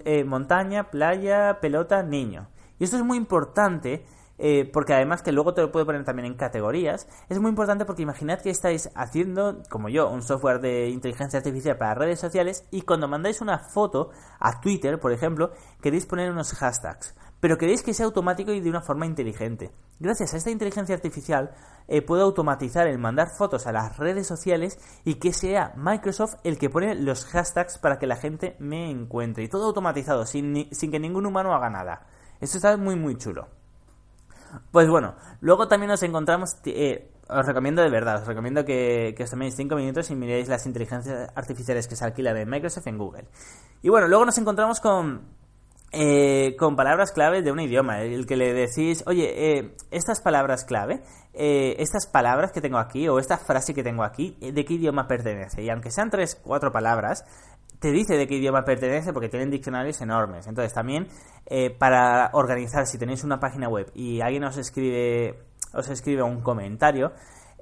eh, 0.06 0.24
montaña, 0.24 0.90
playa, 0.90 1.60
pelota, 1.62 2.04
niño. 2.04 2.50
Y 2.78 2.84
esto 2.84 2.98
es 2.98 3.04
muy 3.04 3.18
importante 3.18 4.06
eh, 4.40 4.70
porque 4.72 4.94
además 4.94 5.22
que 5.22 5.34
luego 5.34 5.54
te 5.54 5.62
lo 5.62 5.72
puedo 5.72 5.86
poner 5.86 6.06
también 6.06 6.26
en 6.26 6.36
categorías, 6.36 7.08
es 7.28 7.40
muy 7.40 7.50
importante 7.50 7.86
porque 7.86 8.04
imaginad 8.04 8.40
que 8.40 8.50
estáis 8.50 8.90
haciendo, 8.96 9.62
como 9.70 9.90
yo, 9.90 10.10
un 10.10 10.24
software 10.24 10.62
de 10.62 10.90
inteligencia 10.90 11.38
artificial 11.38 11.78
para 11.78 11.94
redes 11.94 12.20
sociales 12.20 12.66
y 12.72 12.84
cuando 12.84 13.10
mandáis 13.10 13.42
una 13.42 13.60
foto 13.60 14.12
a 14.40 14.62
Twitter, 14.62 15.00
por 15.00 15.12
ejemplo, 15.12 15.52
queréis 15.82 16.06
poner 16.06 16.32
unos 16.32 16.54
hashtags, 16.54 17.16
pero 17.42 17.58
queréis 17.58 17.84
que 17.84 17.94
sea 17.94 18.06
automático 18.06 18.54
y 18.54 18.62
de 18.62 18.70
una 18.70 18.82
forma 18.82 19.06
inteligente. 19.06 19.72
Gracias 20.00 20.34
a 20.34 20.38
esta 20.38 20.52
inteligencia 20.52 20.96
artificial 20.96 21.52
eh, 21.90 22.02
puedo 22.02 22.24
automatizar 22.24 22.88
el 22.88 22.98
mandar 22.98 23.32
fotos 23.38 23.68
a 23.68 23.74
las 23.74 23.98
redes 23.98 24.26
sociales 24.26 24.80
y 25.04 25.16
que 25.16 25.34
sea 25.34 25.74
Microsoft 25.76 26.36
el 26.46 26.58
que 26.58 26.70
pone 26.70 26.96
los 26.96 27.26
hashtags 27.26 27.78
para 27.78 28.00
que 28.00 28.08
la 28.08 28.16
gente 28.16 28.56
me 28.60 28.90
encuentre. 28.90 29.44
Y 29.44 29.50
todo 29.50 29.66
automatizado, 29.66 30.26
sin, 30.26 30.70
sin 30.74 30.92
que 30.92 31.00
ningún 31.00 31.26
humano 31.26 31.54
haga 31.54 31.70
nada. 31.70 32.08
Esto 32.40 32.58
está 32.58 32.78
muy 32.78 32.96
muy 32.96 33.18
chulo. 33.18 33.59
Pues 34.72 34.90
bueno, 34.90 35.16
luego 35.42 35.68
también 35.68 35.90
nos 35.90 36.04
encontramos, 36.04 36.58
eh, 36.66 37.12
os 37.28 37.46
recomiendo 37.46 37.82
de 37.82 37.90
verdad, 37.90 38.22
os 38.22 38.28
recomiendo 38.28 38.66
que, 38.66 39.16
os 39.20 39.30
toméis 39.30 39.56
5 39.56 39.76
minutos 39.76 40.10
y 40.10 40.16
miréis 40.16 40.48
las 40.48 40.66
inteligencias 40.66 41.32
artificiales 41.36 41.88
que 41.88 41.96
se 41.96 42.06
alquilan 42.06 42.38
en 42.38 42.50
Microsoft 42.50 42.88
en 42.88 42.98
Google. 42.98 43.26
Y 43.82 43.90
bueno, 43.90 44.08
luego 44.08 44.26
nos 44.26 44.38
encontramos 44.38 44.80
con, 44.80 45.22
eh, 45.92 46.56
con 46.58 46.76
palabras 46.76 47.12
clave 47.12 47.42
de 47.42 47.52
un 47.52 47.60
idioma, 47.60 48.02
el 48.02 48.26
que 48.26 48.36
le 48.36 48.54
decís, 48.54 49.04
oye, 49.08 49.58
eh, 49.60 49.76
estas 49.92 50.22
palabras 50.22 50.66
clave, 50.66 51.02
estas 51.34 52.06
palabras 52.08 52.52
que 52.52 52.60
tengo 52.60 52.80
aquí 52.80 53.08
o 53.08 53.18
esta 53.18 53.38
frase 53.38 53.74
que 53.74 53.84
tengo 53.84 54.04
aquí, 54.04 54.38
¿de 54.42 54.66
qué 54.66 54.74
idioma 54.74 55.08
pertenece? 55.08 55.64
Y 55.64 55.70
aunque 55.70 55.90
sean 55.90 56.10
3, 56.10 56.42
4 56.44 56.72
palabras, 56.72 57.24
te 57.80 57.92
dice 57.92 58.16
de 58.16 58.28
qué 58.28 58.36
idioma 58.36 58.64
pertenece 58.64 59.14
porque 59.14 59.30
tienen 59.30 59.50
diccionarios 59.50 60.02
enormes. 60.02 60.48
Entonces 60.48 60.74
también 60.74 61.08
eh, 61.46 61.70
para 61.70 62.30
organizar, 62.34 62.86
si 62.86 62.98
tenéis 62.98 63.24
una 63.24 63.40
página 63.40 63.70
web 63.70 63.92
y 63.96 64.22
alguien 64.22 64.44
os 64.44 64.58
escribe, 64.58 65.40
os 65.74 65.90
escribe 65.90 66.22
un 66.24 66.42
comentario, 66.42 67.14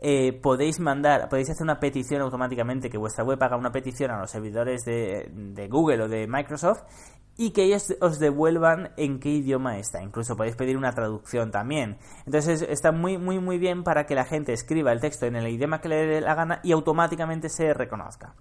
eh, 0.01 0.33
podéis 0.33 0.79
mandar, 0.79 1.27
podéis 1.29 1.49
hacer 1.49 1.63
una 1.63 1.79
petición 1.79 2.21
automáticamente, 2.21 2.89
que 2.89 2.97
vuestra 2.97 3.23
web 3.23 3.41
haga 3.41 3.57
una 3.57 3.71
petición 3.71 4.11
a 4.11 4.19
los 4.19 4.29
servidores 4.29 4.83
de, 4.85 5.29
de 5.31 5.67
Google 5.67 6.03
o 6.03 6.07
de 6.07 6.27
Microsoft 6.27 6.83
y 7.37 7.51
que 7.51 7.63
ellos 7.63 7.95
os 8.01 8.19
devuelvan 8.19 8.91
en 8.97 9.19
qué 9.19 9.29
idioma 9.29 9.77
está. 9.77 10.01
Incluso 10.01 10.35
podéis 10.35 10.55
pedir 10.55 10.75
una 10.75 10.91
traducción 10.91 11.51
también. 11.51 11.97
Entonces 12.25 12.63
está 12.63 12.91
muy, 12.91 13.17
muy, 13.17 13.39
muy 13.39 13.59
bien 13.59 13.83
para 13.83 14.05
que 14.05 14.15
la 14.15 14.25
gente 14.25 14.53
escriba 14.53 14.91
el 14.91 14.99
texto 14.99 15.27
en 15.27 15.35
el 15.35 15.47
idioma 15.47 15.79
que 15.79 15.89
le 15.89 16.07
dé 16.07 16.21
la 16.21 16.33
gana 16.33 16.59
y 16.63 16.71
automáticamente 16.71 17.49
se 17.49 17.73
reconozca. 17.73 18.33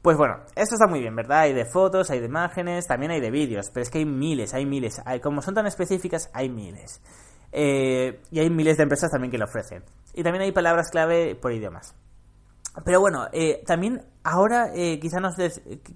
Pues 0.00 0.16
bueno, 0.16 0.38
esto 0.56 0.74
está 0.74 0.86
muy 0.86 1.00
bien, 1.00 1.14
¿verdad? 1.14 1.40
Hay 1.40 1.52
de 1.52 1.66
fotos, 1.66 2.10
hay 2.10 2.20
de 2.20 2.26
imágenes, 2.26 2.86
también 2.86 3.12
hay 3.12 3.20
de 3.20 3.30
vídeos, 3.30 3.70
pero 3.72 3.82
es 3.82 3.90
que 3.90 3.98
hay 3.98 4.06
miles, 4.06 4.54
hay 4.54 4.64
miles. 4.64 5.00
Como 5.22 5.42
son 5.42 5.54
tan 5.54 5.66
específicas, 5.66 6.30
hay 6.32 6.48
miles. 6.48 7.02
Eh, 7.52 8.22
y 8.30 8.40
hay 8.40 8.48
miles 8.48 8.78
de 8.78 8.84
empresas 8.84 9.10
también 9.10 9.30
que 9.30 9.38
lo 9.38 9.44
ofrecen. 9.44 9.84
Y 10.14 10.22
también 10.22 10.42
hay 10.42 10.52
palabras 10.52 10.90
clave 10.90 11.34
por 11.34 11.52
idiomas. 11.52 11.94
Pero 12.84 13.00
bueno, 13.00 13.28
eh, 13.32 13.62
también 13.66 14.02
ahora 14.24 14.70
eh, 14.74 14.98
quizá, 14.98 15.20
nos 15.20 15.34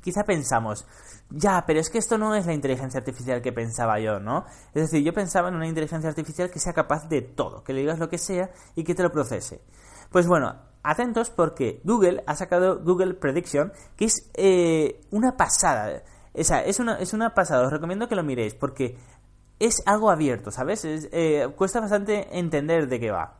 quizá 0.02 0.24
pensamos, 0.24 0.86
ya, 1.30 1.64
pero 1.66 1.80
es 1.80 1.88
que 1.88 1.98
esto 1.98 2.18
no 2.18 2.34
es 2.34 2.46
la 2.46 2.52
inteligencia 2.52 2.98
artificial 2.98 3.40
que 3.40 3.52
pensaba 3.52 3.98
yo, 3.98 4.20
¿no? 4.20 4.44
Es 4.74 4.90
decir, 4.90 5.02
yo 5.02 5.14
pensaba 5.14 5.48
en 5.48 5.54
una 5.54 5.66
inteligencia 5.66 6.08
artificial 6.08 6.50
que 6.50 6.58
sea 6.58 6.72
capaz 6.72 7.08
de 7.08 7.22
todo, 7.22 7.64
que 7.64 7.72
le 7.72 7.80
digas 7.80 7.98
lo 7.98 8.08
que 8.08 8.18
sea 8.18 8.50
y 8.74 8.84
que 8.84 8.94
te 8.94 9.02
lo 9.02 9.10
procese. 9.10 9.62
Pues 10.10 10.26
bueno, 10.26 10.54
atentos 10.82 11.30
porque 11.30 11.80
Google 11.84 12.22
ha 12.26 12.36
sacado 12.36 12.82
Google 12.82 13.14
Prediction, 13.14 13.72
que 13.96 14.04
es 14.04 14.30
eh, 14.34 15.00
una 15.10 15.36
pasada. 15.36 16.02
O 16.32 16.44
sea, 16.44 16.62
es 16.62 16.78
una, 16.78 16.98
es 16.98 17.12
una 17.12 17.34
pasada, 17.34 17.66
os 17.66 17.72
recomiendo 17.72 18.06
que 18.08 18.14
lo 18.14 18.22
miréis 18.22 18.54
porque 18.54 18.98
es 19.58 19.82
algo 19.86 20.10
abierto, 20.10 20.50
¿sabes? 20.50 20.84
Eh, 20.84 21.48
cuesta 21.56 21.80
bastante 21.80 22.38
entender 22.38 22.88
de 22.88 23.00
qué 23.00 23.10
va. 23.10 23.38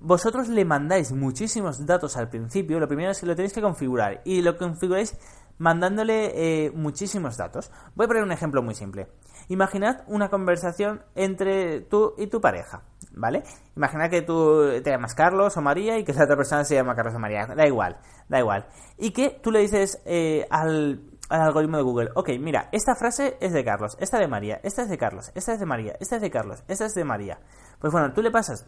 Vosotros 0.00 0.48
le 0.48 0.64
mandáis 0.64 1.12
muchísimos 1.12 1.86
datos 1.86 2.16
al 2.16 2.28
principio, 2.28 2.78
lo 2.78 2.88
primero 2.88 3.10
es 3.10 3.20
que 3.20 3.26
lo 3.26 3.36
tenéis 3.36 3.52
que 3.52 3.62
configurar 3.62 4.20
y 4.24 4.42
lo 4.42 4.56
configuráis 4.56 5.16
mandándole 5.58 6.32
eh, 6.66 6.70
muchísimos 6.72 7.36
datos. 7.36 7.70
Voy 7.94 8.04
a 8.04 8.08
poner 8.08 8.22
un 8.22 8.32
ejemplo 8.32 8.62
muy 8.62 8.74
simple. 8.74 9.08
Imaginad 9.48 10.02
una 10.06 10.28
conversación 10.28 11.02
entre 11.14 11.80
tú 11.82 12.14
y 12.18 12.26
tu 12.26 12.40
pareja, 12.40 12.82
¿vale? 13.12 13.42
Imaginad 13.76 14.10
que 14.10 14.22
tú 14.22 14.80
te 14.82 14.90
llamas 14.90 15.14
Carlos 15.14 15.56
o 15.56 15.60
María 15.60 15.98
y 15.98 16.04
que 16.04 16.12
la 16.12 16.24
otra 16.24 16.36
persona 16.36 16.64
se 16.64 16.74
llama 16.74 16.94
Carlos 16.94 17.14
o 17.14 17.18
María, 17.18 17.46
da 17.46 17.66
igual, 17.66 17.98
da 18.28 18.38
igual. 18.38 18.66
Y 18.98 19.12
que 19.12 19.38
tú 19.42 19.50
le 19.50 19.60
dices 19.60 20.02
eh, 20.06 20.46
al, 20.50 21.10
al 21.28 21.40
algoritmo 21.42 21.76
de 21.76 21.82
Google, 21.82 22.10
ok, 22.14 22.30
mira, 22.40 22.68
esta 22.72 22.94
frase 22.94 23.36
es 23.40 23.52
de 23.52 23.64
Carlos, 23.64 23.96
esta 24.00 24.18
de 24.18 24.28
María, 24.28 24.60
esta 24.62 24.82
es 24.82 24.88
de 24.88 24.98
Carlos, 24.98 25.30
esta 25.34 25.52
es 25.52 25.60
de 25.60 25.66
María, 25.66 25.94
esta 26.00 26.16
es 26.16 26.22
de 26.22 26.30
Carlos, 26.30 26.64
esta 26.68 26.86
es 26.86 26.94
de 26.94 27.04
María. 27.04 27.38
Pues 27.78 27.92
bueno, 27.92 28.12
tú 28.12 28.22
le 28.22 28.30
pasas 28.30 28.66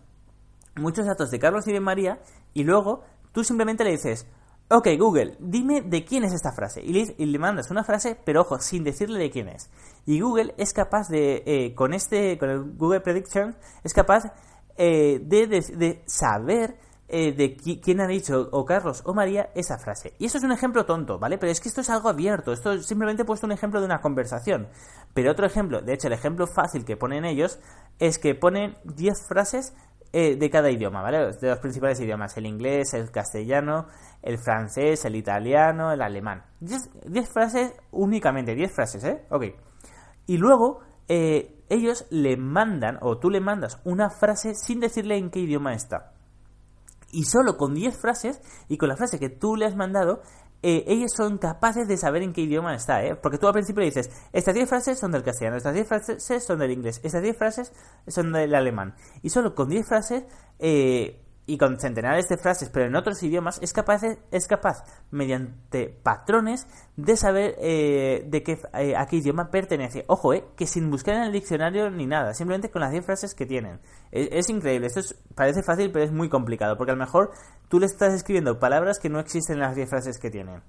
muchos 0.77 1.07
datos 1.07 1.31
de 1.31 1.39
Carlos 1.39 1.67
y 1.67 1.73
de 1.73 1.81
María 1.81 2.21
y 2.55 2.65
luego 2.65 3.03
tú 3.33 3.45
simplemente 3.45 3.85
le 3.85 3.91
dices, 3.91 4.27
ok 4.71 4.89
Google, 4.99 5.37
dime 5.39 5.83
de 5.83 6.05
quién 6.05 6.25
es 6.25 6.33
esta 6.33 6.53
frase. 6.53 6.83
Y 6.83 7.27
le, 7.27 7.39
mandas 7.39 7.71
una 7.71 7.85
frase, 7.85 8.17
pero 8.25 8.43
ojo, 8.43 8.59
sin 8.59 8.85
decirle 8.85 9.19
de 9.19 9.31
quién 9.31 9.49
es. 9.49 9.71
Y 10.07 10.21
Google 10.21 10.55
es 10.59 10.73
capaz 10.73 11.09
de, 11.09 11.43
eh, 11.47 11.75
con 11.75 11.95
este, 11.95 12.39
con 12.39 12.51
el 12.51 12.77
Google 12.77 13.01
Prediction, 13.01 13.57
es 13.85 13.93
capaz 13.93 14.25
eh, 14.77 15.21
de, 15.23 15.47
de, 15.47 16.03
saber 16.07 16.79
eh, 17.09 17.33
de 17.33 17.57
quién 17.57 18.01
ha 18.01 18.07
dicho 18.07 18.49
o 18.51 18.65
Carlos 18.65 19.03
o 19.05 19.15
María 19.15 19.51
esa 19.55 19.79
frase. 19.79 20.15
Y 20.19 20.27
eso 20.27 20.39
es 20.39 20.45
un 20.45 20.53
ejemplo 20.53 20.85
tonto, 20.85 21.19
¿vale? 21.19 21.39
Pero 21.39 21.53
es 21.53 21.61
que 21.61 21.69
esto 21.69 21.81
es 21.81 21.89
algo 21.89 22.09
abierto. 22.09 22.53
Esto 22.53 22.83
simplemente 22.83 23.23
he 23.23 23.25
puesto 23.25 23.47
un 23.47 23.53
ejemplo 23.53 23.81
de 23.81 23.87
una 23.87 24.01
conversación. 24.01 24.69
Pero 25.15 25.31
otro 25.31 25.47
ejemplo, 25.47 25.81
de 25.81 25.95
hecho 25.95 26.09
el 26.09 26.15
ejemplo 26.15 26.47
fácil 26.47 26.85
que 26.85 26.97
ponen 26.97 27.25
ellos 27.25 27.61
es 27.99 28.19
que 28.19 28.35
ponen 28.35 28.77
10 28.85 29.29
frases 29.29 29.73
eh, 30.13 30.37
de 30.37 30.51
cada 30.51 30.71
idioma, 30.71 31.03
¿vale? 31.03 31.19
De 31.41 31.49
los 31.49 31.59
principales 31.59 32.01
idiomas, 32.01 32.37
el 32.37 32.47
inglés, 32.47 32.95
el 32.95 33.11
castellano, 33.11 33.87
el 34.23 34.39
francés, 34.39 35.05
el 35.05 35.17
italiano, 35.17 35.93
el 35.93 36.03
alemán. 36.03 36.45
10 36.61 37.29
frases 37.33 37.73
únicamente, 37.91 38.55
10 38.55 38.73
frases, 38.75 39.05
¿eh? 39.05 39.27
Ok. 39.31 39.45
Y 40.27 40.39
luego 40.39 40.81
eh, 41.09 41.63
ellos 41.69 42.07
le 42.11 42.37
mandan, 42.37 42.99
o 43.01 43.19
tú 43.19 43.31
le 43.31 43.41
mandas 43.41 43.81
una 43.85 44.11
frase 44.11 44.55
sin 44.55 44.81
decirle 44.81 45.17
en 45.17 45.31
qué 45.31 45.41
idioma 45.41 45.75
está. 45.75 46.13
Y 47.13 47.25
solo 47.25 47.57
con 47.57 47.75
10 47.75 48.01
frases, 48.01 48.41
y 48.69 48.79
con 48.79 48.89
la 48.89 48.97
frase 48.97 49.19
que 49.19 49.29
tú 49.29 49.57
le 49.57 49.67
has 49.67 49.77
mandado, 49.77 50.23
eh, 50.69 50.83
ellos 50.89 51.13
son 51.17 51.39
capaces 51.39 51.87
de 51.87 51.97
saber 51.97 52.25
en 52.25 52.33
qué 52.33 52.41
idioma 52.41 52.75
está, 52.75 53.05
¿eh? 53.05 53.15
Porque 53.15 53.39
tú 53.39 53.47
al 53.47 53.53
principio 53.53 53.85
dices, 53.85 54.11
estas 54.33 54.53
10 54.53 54.69
frases 54.69 54.99
son 54.99 55.13
del 55.13 55.23
castellano, 55.23 55.57
estas 55.57 55.73
10 55.73 55.87
frases 55.87 56.45
son 56.45 56.59
del 56.59 56.73
inglés, 56.73 57.01
estas 57.05 57.23
10 57.23 57.37
frases 57.37 57.73
son 58.09 58.33
del 58.33 58.53
alemán. 58.53 58.97
Y 59.23 59.31
solo 59.31 59.55
con 59.55 59.69
10 59.69 59.87
frases 59.87 60.25
eh, 60.59 61.25
y 61.47 61.59
con 61.59 61.79
centenares 61.79 62.29
de 62.29 62.37
frases, 62.37 62.69
pero 62.71 62.87
en 62.87 62.97
otros 62.97 63.23
idiomas, 63.23 63.61
es 63.63 63.73
capaz, 63.73 64.03
es 64.31 64.47
capaz 64.47 64.85
mediante 65.11 65.89
patrones, 66.03 66.67
de 66.97 67.17
saber 67.17 67.55
eh, 67.59 68.25
de 68.27 68.43
qué, 68.43 68.59
eh, 68.75 68.97
a 68.97 69.07
qué 69.07 69.17
idioma 69.17 69.51
pertenece. 69.51 70.05
Ojo, 70.09 70.35
eh, 70.35 70.45
que 70.57 70.67
sin 70.67 70.91
buscar 70.91 71.15
en 71.15 71.23
el 71.23 71.33
diccionario 71.33 71.89
ni 71.91 72.07
nada, 72.07 72.35
simplemente 72.35 72.71
con 72.71 72.81
las 72.81 72.91
10 72.91 73.05
frases 73.05 73.35
que 73.35 73.47
tienen. 73.47 73.81
Es, 74.11 74.49
increíble, 74.49 74.89
esto 74.89 75.01
parece 75.35 75.63
fácil, 75.63 75.93
pero 75.93 76.05
es 76.05 76.13
muy 76.13 76.29
complicado, 76.29 76.77
porque 76.77 76.93
a 76.93 76.95
lo 76.95 77.05
mejor 77.05 77.31
tú 77.69 77.79
le 77.79 77.87
estás 77.87 78.13
escribiendo 78.15 78.59
palabras 78.59 78.99
que 78.99 79.09
no 79.09 79.21
existen 79.21 79.55
en 79.55 79.61
las 79.61 79.77
10 79.77 79.89
frases 79.89 80.19
que 80.19 80.31
tienen. 80.31 80.63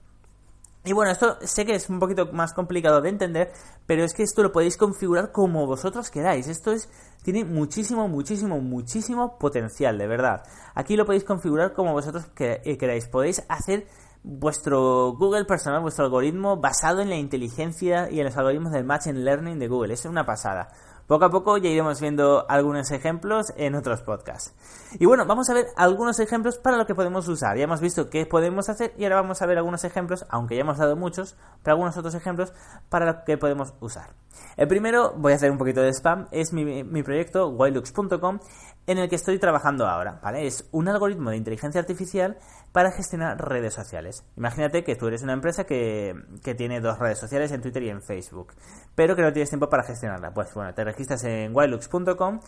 Y 0.88 0.94
bueno, 0.94 1.12
esto 1.12 1.38
sé 1.42 1.66
que 1.66 1.76
es 1.76 1.90
un 1.90 2.00
poquito 2.00 2.32
más 2.32 2.54
complicado 2.54 3.02
de 3.02 3.10
entender, 3.10 3.52
pero 3.86 4.06
es 4.06 4.14
que 4.14 4.24
esto 4.24 4.42
lo 4.42 4.54
podéis 4.54 4.78
configurar 4.78 5.34
como 5.34 5.68
vosotros 5.68 6.10
queráis. 6.10 6.48
Esto 6.48 6.72
es 6.72 6.90
tiene 7.24 7.44
muchísimo, 7.44 8.08
muchísimo, 8.08 8.62
muchísimo 8.62 9.38
potencial, 9.38 9.98
de 9.98 10.08
verdad. 10.08 10.44
Aquí 10.76 10.96
lo 10.96 11.06
podéis 11.06 11.26
configurar 11.26 11.74
como 11.74 11.92
vosotros 11.92 12.30
eh, 12.40 12.78
queráis. 12.78 13.10
Podéis 13.10 13.44
hacer 13.50 13.86
vuestro 14.24 15.14
Google 15.18 15.44
personal, 15.44 15.82
vuestro 15.82 16.06
algoritmo 16.06 16.56
basado 16.56 17.02
en 17.02 17.10
la 17.10 17.18
inteligencia 17.18 18.10
y 18.10 18.20
en 18.20 18.26
los 18.28 18.38
algoritmos 18.38 18.72
del 18.72 18.86
Machine 18.86 19.20
Learning 19.20 19.60
de 19.60 19.68
Google. 19.68 19.94
Es 19.94 20.06
una 20.06 20.26
pasada. 20.26 20.70
Poco 21.08 21.24
a 21.24 21.30
poco 21.30 21.58
ya 21.58 21.70
iremos 21.70 22.02
viendo 22.02 22.46
algunos 22.50 22.92
ejemplos 22.92 23.54
en 23.56 23.76
otros 23.76 24.02
podcasts. 24.02 24.54
Y 25.00 25.06
bueno, 25.06 25.26
vamos 25.26 25.50
a 25.50 25.54
ver 25.54 25.68
algunos 25.78 26.20
ejemplos 26.20 26.58
para 26.58 26.76
lo 26.76 26.86
que 26.86 26.96
podemos 26.96 27.30
usar. 27.30 27.56
Ya 27.56 27.64
hemos 27.64 27.80
visto 27.80 28.10
qué 28.10 28.26
podemos 28.26 28.68
hacer 28.68 28.94
y 28.98 29.06
ahora 29.06 29.22
vamos 29.22 29.42
a 29.42 29.46
ver 29.46 29.58
algunos 29.58 29.86
ejemplos, 29.86 30.26
aunque 30.28 30.56
ya 30.56 30.62
hemos 30.62 30.80
dado 30.80 30.98
muchos, 30.98 31.38
pero 31.64 31.76
algunos 31.76 31.96
otros 31.96 32.14
ejemplos 32.14 32.52
para 32.90 33.06
lo 33.06 33.24
que 33.24 33.38
podemos 33.38 33.74
usar. 33.80 34.10
El 34.58 34.68
primero, 34.68 35.14
voy 35.16 35.32
a 35.32 35.36
hacer 35.36 35.50
un 35.50 35.58
poquito 35.58 35.82
de 35.82 35.94
spam, 35.94 36.28
es 36.32 36.52
mi, 36.52 36.84
proyecto 37.04 37.48
wilux.com 37.50 38.40
en 38.86 38.98
el 38.98 39.08
que 39.08 39.16
estoy 39.16 39.40
trabajando 39.40 39.88
ahora. 39.88 40.20
Es 40.36 40.68
un 40.72 40.90
algoritmo 40.90 41.30
de 41.30 41.38
inteligencia 41.38 41.80
artificial 41.80 42.38
para 42.78 42.92
gestionar 42.92 43.44
redes 43.44 43.74
sociales. 43.74 44.24
Imagínate 44.36 44.84
que 44.84 44.96
tú 44.96 45.08
eres 45.08 45.24
una 45.24 45.34
empresa 45.34 45.64
que, 45.64 46.14
que, 46.44 46.54
tiene 46.54 46.80
dos 46.80 47.00
redes 47.00 47.18
sociales 47.18 47.52
en 47.52 47.60
Twitter 47.60 47.82
y 47.82 47.90
en 47.90 48.04
Facebook, 48.04 48.54
pero 48.94 49.16
que 49.16 49.24
no 49.24 49.34
tienes 49.34 49.50
tiempo 49.50 49.68
para 49.68 49.82
gestionarla. 49.82 50.32
Pues 50.32 50.54
bueno, 50.54 50.76
te 50.76 50.84
registras 50.84 51.24
en 51.24 51.56
wilux.com 51.56 52.40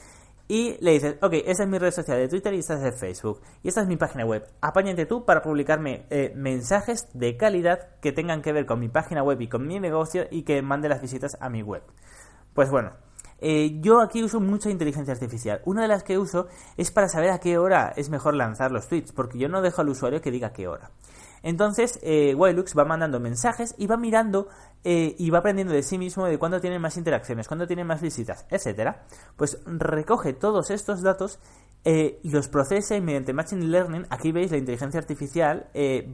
y 0.48 0.78
le 0.82 0.92
dices, 0.92 1.16
ok, 1.24 1.34
esta 1.48 1.64
es 1.64 1.70
mi 1.70 1.80
red 1.80 1.90
social 1.90 2.20
de 2.20 2.28
Twitter 2.28 2.54
y 2.54 2.60
esta 2.60 2.76
es 2.76 2.82
de 2.82 2.92
Facebook. 2.92 3.42
Y 3.64 3.70
esta 3.70 3.82
es 3.82 3.88
mi 3.88 3.98
página 3.98 4.24
web. 4.24 4.46
Apáñate 4.62 5.08
tú 5.08 5.26
para 5.26 5.42
publicarme 5.42 6.06
eh, 6.12 6.32
mensajes 6.36 7.08
de 7.16 7.36
calidad 7.36 8.00
que 8.00 8.12
tengan 8.12 8.44
que 8.44 8.54
ver 8.54 8.68
con 8.68 8.80
mi 8.80 8.88
página 8.88 9.24
web 9.24 9.42
y 9.42 9.48
con 9.48 9.66
mi 9.66 9.80
negocio 9.80 10.28
y 10.30 10.44
que 10.44 10.62
mande 10.62 10.90
las 10.90 11.02
visitas 11.02 11.38
a 11.42 11.50
mi 11.50 11.64
web. 11.64 11.82
Pues 12.54 12.70
bueno, 12.70 12.92
eh, 13.42 13.80
yo 13.82 14.02
aquí 14.02 14.24
uso 14.24 14.40
mucha 14.40 14.70
inteligencia 14.70 15.14
artificial. 15.14 15.62
Una 15.66 15.84
de 15.84 15.88
las 15.88 16.04
que 16.04 16.18
uso 16.18 16.48
es 16.78 16.92
para 16.92 17.08
saber 17.08 17.32
a 17.32 17.40
qué 17.40 17.58
hora 17.58 17.94
es 17.96 18.10
mejor 18.10 18.36
lanzar 18.36 18.72
los 18.72 18.88
tweets, 18.88 19.12
porque 19.12 19.38
yo 19.38 19.48
no 19.50 19.62
dejo 19.62 19.82
al 19.82 19.90
usuario 19.90 20.22
que 20.22 20.32
diga 20.32 20.52
qué 20.52 20.68
hora. 20.68 20.92
Entonces, 21.42 22.00
eh, 22.02 22.36
Wilux 22.36 22.78
va 22.78 22.86
mandando 22.86 23.20
mensajes 23.20 23.74
y 23.78 23.88
va 23.88 23.98
mirando 23.98 24.50
eh, 24.84 25.16
y 25.18 25.30
va 25.30 25.40
aprendiendo 25.40 25.74
de 25.74 25.84
sí 25.84 25.98
mismo 25.98 26.26
de 26.26 26.38
cuándo 26.38 26.60
tiene 26.60 26.80
más 26.80 26.98
interacciones, 26.98 27.48
cuándo 27.48 27.68
tiene 27.68 27.84
más 27.84 28.02
visitas, 28.02 28.46
etcétera. 28.50 29.06
Pues 29.38 29.58
recoge 29.66 30.34
todos 30.34 30.70
estos 30.70 31.02
datos 31.02 31.40
eh, 31.86 32.20
y 32.24 32.32
los 32.32 32.50
procesa 32.50 32.98
y 32.98 33.02
mediante 33.02 33.32
Machine 33.32 33.68
Learning, 33.68 34.06
aquí 34.10 34.32
veis 34.34 34.52
la 34.52 34.58
inteligencia 34.58 35.00
artificial, 35.00 35.70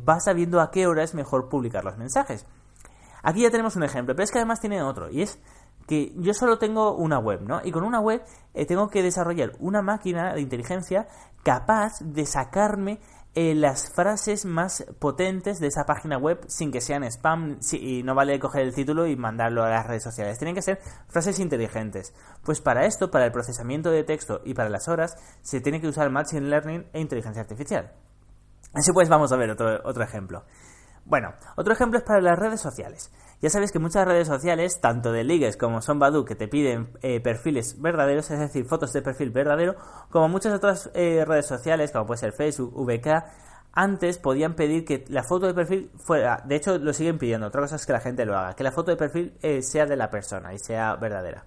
va 0.07 0.19
sabiendo 0.19 0.61
a 0.61 0.69
qué 0.69 0.85
hora 0.85 1.03
es 1.03 1.15
mejor 1.15 1.49
publicar 1.49 1.83
los 1.83 1.97
mensajes. 1.97 2.45
Aquí 3.23 3.41
ya 3.41 3.49
tenemos 3.49 3.75
un 3.75 3.83
ejemplo, 3.83 4.13
pero 4.15 4.23
es 4.23 4.31
que 4.31 4.37
además 4.37 4.61
tiene 4.61 4.83
otro, 4.83 5.09
y 5.09 5.23
es 5.23 5.39
que 5.87 6.13
yo 6.17 6.33
solo 6.33 6.57
tengo 6.57 6.95
una 6.95 7.19
web, 7.19 7.41
¿no? 7.41 7.61
Y 7.63 7.71
con 7.71 7.83
una 7.83 7.99
web 7.99 8.23
eh, 8.53 8.65
tengo 8.65 8.89
que 8.89 9.03
desarrollar 9.03 9.53
una 9.59 9.81
máquina 9.81 10.33
de 10.33 10.41
inteligencia 10.41 11.07
capaz 11.43 11.99
de 12.01 12.25
sacarme 12.25 12.99
eh, 13.37 13.53
las 13.53 13.91
frases 13.93 14.45
más 14.45 14.85
potentes 14.97 15.59
de 15.59 15.67
esa 15.67 15.85
página 15.85 16.17
web 16.17 16.39
sin 16.47 16.71
que 16.71 16.79
sean 16.79 17.03
spam 17.03 17.59
y 17.73 18.01
no 18.01 18.15
vale 18.15 18.39
coger 18.39 18.61
el 18.61 18.73
título 18.73 19.07
y 19.07 19.17
mandarlo 19.17 19.61
a 19.61 19.69
las 19.69 19.85
redes 19.85 20.03
sociales. 20.03 20.37
Tienen 20.37 20.55
que 20.55 20.61
ser 20.61 20.79
frases 21.09 21.39
inteligentes. 21.39 22.13
Pues 22.43 22.61
para 22.61 22.85
esto, 22.85 23.11
para 23.11 23.25
el 23.25 23.33
procesamiento 23.33 23.91
de 23.91 24.05
texto 24.05 24.39
y 24.45 24.53
para 24.53 24.69
las 24.69 24.87
horas, 24.87 25.17
se 25.41 25.59
tiene 25.59 25.81
que 25.81 25.87
usar 25.89 26.09
Machine 26.09 26.47
Learning 26.47 26.87
e 26.93 27.01
inteligencia 27.01 27.41
artificial. 27.41 27.91
Así 28.73 28.93
pues, 28.93 29.09
vamos 29.09 29.33
a 29.33 29.35
ver 29.35 29.51
otro, 29.51 29.81
otro 29.83 30.03
ejemplo. 30.03 30.45
Bueno, 31.03 31.33
otro 31.57 31.73
ejemplo 31.73 31.99
es 31.99 32.05
para 32.05 32.21
las 32.21 32.39
redes 32.39 32.61
sociales. 32.61 33.11
Ya 33.45 33.51
sabéis 33.51 33.71
que 33.71 33.77
muchas 33.77 34.07
redes 34.07 34.27
sociales, 34.27 34.81
tanto 34.81 35.11
de 35.11 35.23
ligues 35.23 35.55
como 35.55 35.79
son 35.79 35.99
Badu, 35.99 36.25
que 36.25 36.33
te 36.33 36.47
piden 36.47 36.89
eh, 37.03 37.19
perfiles 37.19 37.79
verdaderos, 37.79 38.31
es 38.31 38.39
decir, 38.39 38.65
fotos 38.65 38.91
de 38.91 39.03
perfil 39.03 39.29
verdadero, 39.29 39.75
como 40.09 40.27
muchas 40.27 40.51
otras 40.51 40.89
eh, 40.95 41.23
redes 41.27 41.45
sociales, 41.45 41.91
como 41.91 42.07
puede 42.07 42.21
ser 42.21 42.31
Facebook, 42.31 42.73
VK, 42.75 43.23
antes 43.71 44.17
podían 44.17 44.55
pedir 44.55 44.83
que 44.83 45.05
la 45.09 45.21
foto 45.21 45.45
de 45.45 45.53
perfil 45.53 45.91
fuera, 45.95 46.41
de 46.43 46.55
hecho 46.55 46.79
lo 46.79 46.91
siguen 46.91 47.19
pidiendo, 47.19 47.45
otra 47.45 47.61
cosa 47.61 47.75
es 47.75 47.85
que 47.85 47.93
la 47.93 47.99
gente 47.99 48.25
lo 48.25 48.35
haga, 48.35 48.55
que 48.55 48.63
la 48.63 48.71
foto 48.71 48.89
de 48.89 48.97
perfil 48.97 49.37
eh, 49.43 49.61
sea 49.61 49.85
de 49.85 49.95
la 49.95 50.09
persona 50.09 50.51
y 50.51 50.57
sea 50.57 50.95
verdadera. 50.95 51.45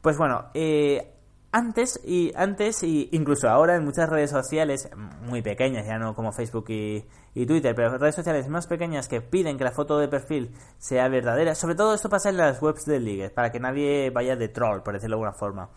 Pues 0.00 0.16
bueno, 0.16 0.46
eh, 0.54 1.17
antes 1.50 2.00
y 2.04 2.32
antes 2.36 2.82
y 2.82 3.08
incluso 3.12 3.48
ahora 3.48 3.76
en 3.76 3.84
muchas 3.84 4.08
redes 4.08 4.30
sociales 4.30 4.90
muy 5.22 5.40
pequeñas, 5.42 5.86
ya 5.86 5.98
no 5.98 6.14
como 6.14 6.32
Facebook 6.32 6.66
y, 6.68 7.06
Twitter, 7.46 7.72
pero 7.74 7.96
redes 7.98 8.16
sociales 8.16 8.48
más 8.48 8.66
pequeñas 8.66 9.06
que 9.06 9.20
piden 9.20 9.56
que 9.56 9.64
la 9.64 9.70
foto 9.70 9.96
de 9.98 10.08
perfil 10.08 10.52
sea 10.76 11.08
verdadera. 11.08 11.54
Sobre 11.54 11.76
todo 11.76 11.94
esto 11.94 12.08
pasa 12.08 12.30
en 12.30 12.36
las 12.36 12.60
webs 12.60 12.84
de 12.84 12.98
ligue, 12.98 13.30
para 13.30 13.50
que 13.52 13.60
nadie 13.60 14.10
vaya 14.10 14.34
de 14.34 14.48
troll, 14.48 14.82
por 14.82 14.94
decirlo 14.94 15.16
de 15.16 15.22
alguna 15.22 15.38
forma. 15.38 15.70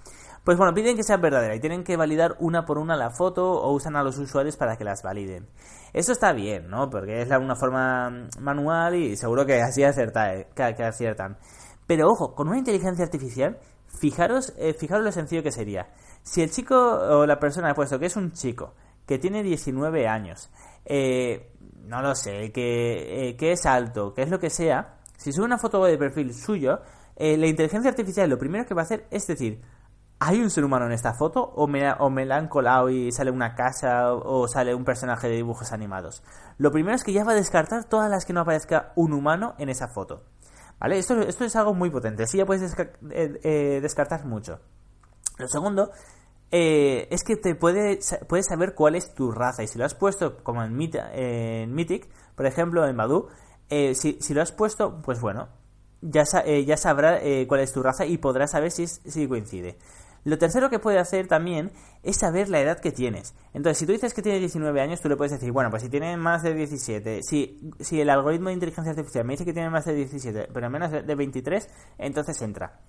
Pues 0.44 0.58
bueno, 0.58 0.74
piden 0.74 0.96
que 0.96 1.04
sea 1.04 1.18
verdadera 1.18 1.56
y 1.56 1.60
tienen 1.60 1.84
que 1.84 1.96
validar 1.96 2.36
una 2.40 2.66
por 2.66 2.80
una 2.80 2.98
la 2.98 3.12
foto 3.12 3.52
o 3.52 3.72
usan 3.74 3.96
a 3.96 4.02
los 4.02 4.18
usuarios 4.18 4.58
para 4.58 4.76
que 4.76 4.84
las 4.84 5.04
validen. 5.04 5.48
Eso 5.94 6.14
está 6.14 6.34
bien, 6.34 6.68
¿no? 6.68 6.90
Porque 6.90 7.22
es 7.22 7.30
una 7.30 7.56
forma 7.56 8.28
manual 8.40 8.96
y 8.96 9.16
seguro 9.16 9.46
que 9.46 9.62
así 9.62 9.84
acierta, 9.84 10.32
que 10.56 10.84
aciertan. 10.84 11.38
Pero 11.86 12.08
ojo, 12.08 12.34
con 12.34 12.48
una 12.48 12.58
inteligencia 12.58 13.06
artificial 13.06 13.60
Fijaros, 14.02 14.54
eh, 14.58 14.74
fijaros 14.74 15.06
lo 15.06 15.12
sencillo 15.12 15.44
que 15.44 15.52
sería. 15.52 15.90
Si 16.24 16.42
el 16.42 16.50
chico 16.50 16.76
o 16.76 17.28
la 17.28 17.40
persona 17.40 17.76
puesto 17.76 18.00
que 18.00 18.08
es 18.08 18.16
un 18.16 18.32
chico 18.32 18.74
que 19.06 19.20
tiene 19.20 19.44
19 19.44 20.08
años, 20.08 20.50
eh, 20.86 21.54
no 21.84 22.02
lo 22.02 22.16
sé, 22.16 22.52
que, 22.52 23.30
eh, 23.30 23.38
que, 23.38 23.52
es 23.52 23.68
alto, 23.68 24.16
que 24.16 24.24
es 24.24 24.32
lo 24.32 24.40
que 24.40 24.50
sea, 24.50 24.96
si 25.18 25.32
sube 25.32 25.46
una 25.46 25.60
foto 25.60 25.86
de 25.86 26.00
perfil 26.00 26.34
suyo, 26.34 26.80
la 27.16 27.46
inteligencia 27.46 27.92
artificial 27.92 28.28
lo 28.28 28.40
primero 28.40 28.66
que 28.66 28.74
va 28.74 28.82
a 28.82 28.86
hacer 28.86 29.06
es 29.12 29.28
decir, 29.28 29.62
¿hay 30.18 30.40
un 30.40 30.50
ser 30.50 30.66
humano 30.66 30.88
en 30.88 30.94
esta 30.94 31.14
foto? 31.14 31.44
¿O 31.56 31.68
me, 31.68 31.92
o 31.92 32.10
me 32.10 32.26
la 32.26 32.38
han 32.38 32.48
colado 32.48 32.90
y 32.90 33.12
sale 33.12 33.30
una 33.30 33.54
casa 33.54 34.16
o 34.16 34.48
sale 34.48 34.74
un 34.74 34.84
personaje 34.84 35.30
de 35.30 35.36
dibujos 35.36 35.74
animados? 35.74 36.24
Lo 36.58 36.72
primero 36.72 36.96
es 36.96 37.04
que 37.04 37.14
ya 37.14 37.24
va 37.24 37.34
a 37.34 37.36
descartar 37.36 37.84
todas 37.84 38.10
las 38.10 38.26
que 38.26 38.34
no 38.34 38.42
aparezca 38.42 38.94
un 38.96 39.14
humano 39.14 39.54
en 39.60 39.70
esa 39.70 39.88
foto. 39.88 40.24
¿Vale? 40.82 40.98
Esto, 40.98 41.22
esto 41.22 41.46
es 41.46 41.56
algo 41.56 41.76
muy 41.76 41.92
potente. 41.92 42.24
Así 42.24 42.40
ya 42.40 42.46
puedes 42.46 42.74
eh, 42.74 43.40
eh, 43.44 43.80
descartar 43.82 44.26
mucho. 44.26 44.60
Lo 45.38 45.48
segundo 45.48 45.92
eh, 46.50 47.08
es 47.12 47.24
que 47.24 47.38
te 47.38 47.56
puede, 47.56 48.00
puedes 48.28 48.48
saber 48.48 48.74
cuál 48.74 48.96
es 48.96 49.14
tu 49.14 49.32
raza. 49.32 49.62
Y 49.62 49.68
si 49.68 49.78
lo 49.78 49.86
has 49.86 49.94
puesto 49.94 50.44
como 50.44 50.64
en, 50.64 50.76
Mythic, 50.76 52.10
por 52.36 52.48
ejemplo, 52.48 52.86
en 52.88 52.98
Badu, 52.98 53.28
eh, 53.70 53.94
si, 53.96 54.18
lo 54.34 54.42
has 54.42 54.52
puesto, 54.52 55.02
pues 55.04 55.22
bueno, 55.22 55.50
ya, 56.02 56.24
eh, 56.46 56.66
ya 56.66 56.78
sabrá 56.78 57.20
cuál 57.48 57.62
es 57.62 57.72
tu 57.72 57.84
raza 57.84 58.06
y 58.06 58.18
podrás 58.18 58.52
saber 58.52 58.72
si, 58.72 58.88
si 58.88 59.28
coincide. 59.28 59.78
Lo 60.24 60.38
tercero 60.38 60.70
que 60.70 60.80
puede 60.80 61.00
hacer 61.00 61.28
también 61.28 61.72
es 62.04 62.18
saber 62.18 62.50
la 62.50 62.60
edad 62.60 62.80
que 62.80 62.92
tienes. 62.92 63.34
Entonces, 63.54 63.80
si 63.80 63.86
tú 63.86 63.92
dices 63.92 64.14
que 64.14 64.22
tienes 64.22 64.40
19 64.42 64.80
años, 64.82 65.02
tú 65.02 65.10
le 65.10 65.18
puedes 65.18 65.32
decir, 65.32 65.52
bueno, 65.52 65.70
pues 65.70 65.82
si 65.84 65.90
tiene 65.90 66.16
más 66.18 66.44
de 66.44 66.54
17, 66.54 67.22
si, 67.24 67.60
si 67.80 68.02
el 68.02 68.10
algoritmo 68.10 68.50
de 68.50 68.54
inteligencia 68.54 68.92
artificial 68.92 69.26
me 69.26 69.34
dice 69.34 69.46
que 69.46 69.54
tiene 69.54 69.70
más 69.70 69.86
de 69.86 69.96
17, 69.96 70.50
pero 70.54 70.70
menos 70.70 70.92
de 70.92 71.16
23, 71.16 71.68
entonces 71.98 72.42
entra. 72.42 72.80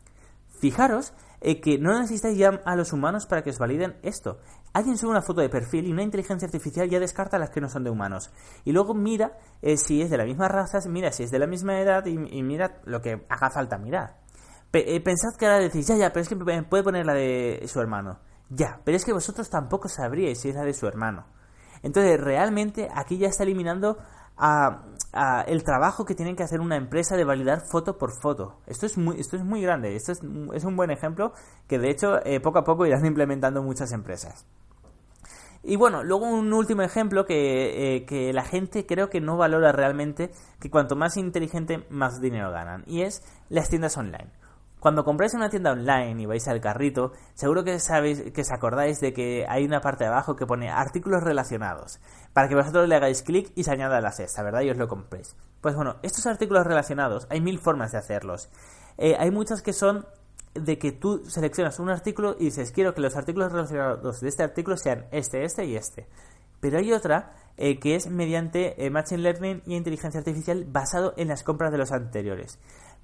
Fijaros 0.62 1.12
eh, 1.40 1.60
que 1.60 1.76
no 1.76 1.98
necesitáis 1.98 2.38
ya 2.38 2.60
a 2.64 2.76
los 2.76 2.92
humanos 2.92 3.26
para 3.26 3.42
que 3.42 3.50
os 3.50 3.58
validen 3.58 3.96
esto. 4.02 4.38
Alguien 4.72 4.96
sube 4.96 5.10
una 5.10 5.20
foto 5.20 5.40
de 5.40 5.48
perfil 5.48 5.88
y 5.88 5.92
una 5.92 6.04
inteligencia 6.04 6.46
artificial 6.46 6.88
ya 6.88 7.00
descarta 7.00 7.36
las 7.36 7.50
que 7.50 7.60
no 7.60 7.68
son 7.68 7.82
de 7.82 7.90
humanos. 7.90 8.30
Y 8.64 8.70
luego 8.70 8.94
mira 8.94 9.38
eh, 9.60 9.76
si 9.76 10.02
es 10.02 10.10
de 10.10 10.18
la 10.18 10.24
misma 10.24 10.46
raza, 10.46 10.78
mira 10.88 11.10
si 11.10 11.24
es 11.24 11.32
de 11.32 11.40
la 11.40 11.48
misma 11.48 11.80
edad 11.80 12.06
y 12.06 12.42
mira 12.44 12.80
lo 12.84 13.00
que 13.00 13.26
haga 13.28 13.50
falta 13.50 13.76
mirar. 13.76 14.21
Eh, 14.72 15.00
pensad 15.00 15.36
que 15.38 15.46
ahora 15.46 15.58
decís, 15.58 15.86
ya, 15.86 15.96
ya, 15.96 16.12
pero 16.12 16.22
es 16.22 16.28
que 16.28 16.36
puede 16.36 16.82
poner 16.82 17.04
la 17.04 17.14
de 17.14 17.62
su 17.66 17.80
hermano. 17.80 18.18
Ya, 18.48 18.80
pero 18.84 18.96
es 18.96 19.04
que 19.04 19.12
vosotros 19.12 19.48
tampoco 19.50 19.88
sabríais 19.88 20.40
si 20.40 20.50
es 20.50 20.54
la 20.54 20.64
de 20.64 20.74
su 20.74 20.86
hermano. 20.86 21.26
Entonces, 21.82 22.20
realmente 22.20 22.88
aquí 22.94 23.18
ya 23.18 23.28
está 23.28 23.42
eliminando 23.44 23.98
a, 24.36 24.84
el 25.46 25.62
trabajo 25.62 26.04
que 26.04 26.14
tienen 26.14 26.36
que 26.36 26.42
hacer 26.42 26.60
una 26.60 26.76
empresa 26.76 27.16
de 27.16 27.24
validar 27.24 27.60
foto 27.70 27.98
por 27.98 28.12
foto. 28.12 28.60
Esto 28.66 28.86
es 28.86 28.96
muy, 28.96 29.20
esto 29.20 29.36
es 29.36 29.44
muy 29.44 29.60
grande. 29.60 29.94
Esto 29.94 30.12
es, 30.12 30.22
un 30.22 30.76
buen 30.76 30.90
ejemplo 30.90 31.32
que, 31.66 31.78
de 31.78 31.90
hecho, 31.90 32.24
eh, 32.24 32.40
poco 32.40 32.58
a 32.58 32.64
poco 32.64 32.86
irán 32.86 33.04
implementando 33.06 33.62
muchas 33.62 33.92
empresas. 33.92 34.46
Y 35.64 35.76
bueno, 35.76 36.02
luego 36.02 36.26
un 36.26 36.52
último 36.52 36.82
ejemplo 36.82 37.24
que, 37.24 37.96
eh, 37.96 38.04
que, 38.04 38.32
la 38.32 38.42
gente 38.42 38.84
creo 38.84 39.10
que 39.10 39.20
no 39.20 39.36
valora 39.36 39.70
realmente, 39.70 40.32
que 40.60 40.70
cuanto 40.70 40.96
más 40.96 41.16
inteligente, 41.16 41.86
más 41.88 42.20
dinero 42.20 42.50
ganan. 42.50 42.82
Y 42.86 43.02
es 43.02 43.22
las 43.48 43.68
tiendas 43.68 43.96
online. 43.96 44.30
Cuando 44.82 45.04
compráis 45.04 45.32
una 45.34 45.48
tienda 45.48 45.70
online 45.70 46.20
y 46.20 46.26
vais 46.26 46.48
al 46.48 46.60
carrito, 46.60 47.12
seguro 47.34 47.62
que 47.62 47.78
sabéis 47.78 48.32
que 48.32 48.40
os 48.40 48.50
acordáis 48.50 48.98
de 48.98 49.12
que 49.12 49.46
hay 49.48 49.64
una 49.64 49.80
parte 49.80 50.02
de 50.02 50.10
abajo 50.10 50.34
que 50.34 50.44
pone 50.44 50.70
artículos 50.70 51.22
relacionados, 51.22 52.00
para 52.32 52.48
que 52.48 52.56
vosotros 52.56 52.88
le 52.88 52.96
hagáis 52.96 53.22
clic 53.22 53.52
y 53.54 53.62
se 53.62 53.70
añada 53.70 53.98
a 53.98 54.00
la 54.00 54.10
cesta, 54.10 54.42
¿verdad? 54.42 54.62
Y 54.62 54.70
os 54.70 54.76
lo 54.76 54.88
compréis. 54.88 55.36
Pues 55.60 55.76
bueno, 55.76 55.98
estos 56.02 56.26
artículos 56.26 56.66
relacionados, 56.66 57.28
hay 57.30 57.40
mil 57.40 57.60
formas 57.60 57.92
de 57.92 57.98
hacerlos. 57.98 58.48
Eh, 58.98 59.14
hay 59.16 59.30
muchas 59.30 59.62
que 59.62 59.72
son 59.72 60.04
de 60.54 60.78
que 60.78 60.90
tú 60.90 61.22
seleccionas 61.26 61.78
un 61.78 61.88
artículo 61.88 62.34
y 62.40 62.46
dices, 62.46 62.72
quiero 62.72 62.92
que 62.92 63.02
los 63.02 63.14
artículos 63.14 63.52
relacionados 63.52 64.20
de 64.20 64.28
este 64.28 64.42
artículo 64.42 64.76
sean 64.76 65.06
este, 65.12 65.44
este 65.44 65.64
y 65.64 65.76
este. 65.76 66.08
Pero 66.58 66.78
hay 66.78 66.92
otra 66.92 67.36
eh, 67.56 67.78
que 67.78 67.94
es 67.94 68.08
mediante 68.08 68.84
eh, 68.84 68.90
Machine 68.90 69.22
Learning 69.22 69.62
y 69.64 69.76
inteligencia 69.76 70.18
artificial 70.18 70.64
basado 70.66 71.14
en 71.16 71.28
las 71.28 71.44
compras 71.44 71.70
de 71.70 71.78
los 71.78 71.92
anteriores. 71.92 72.58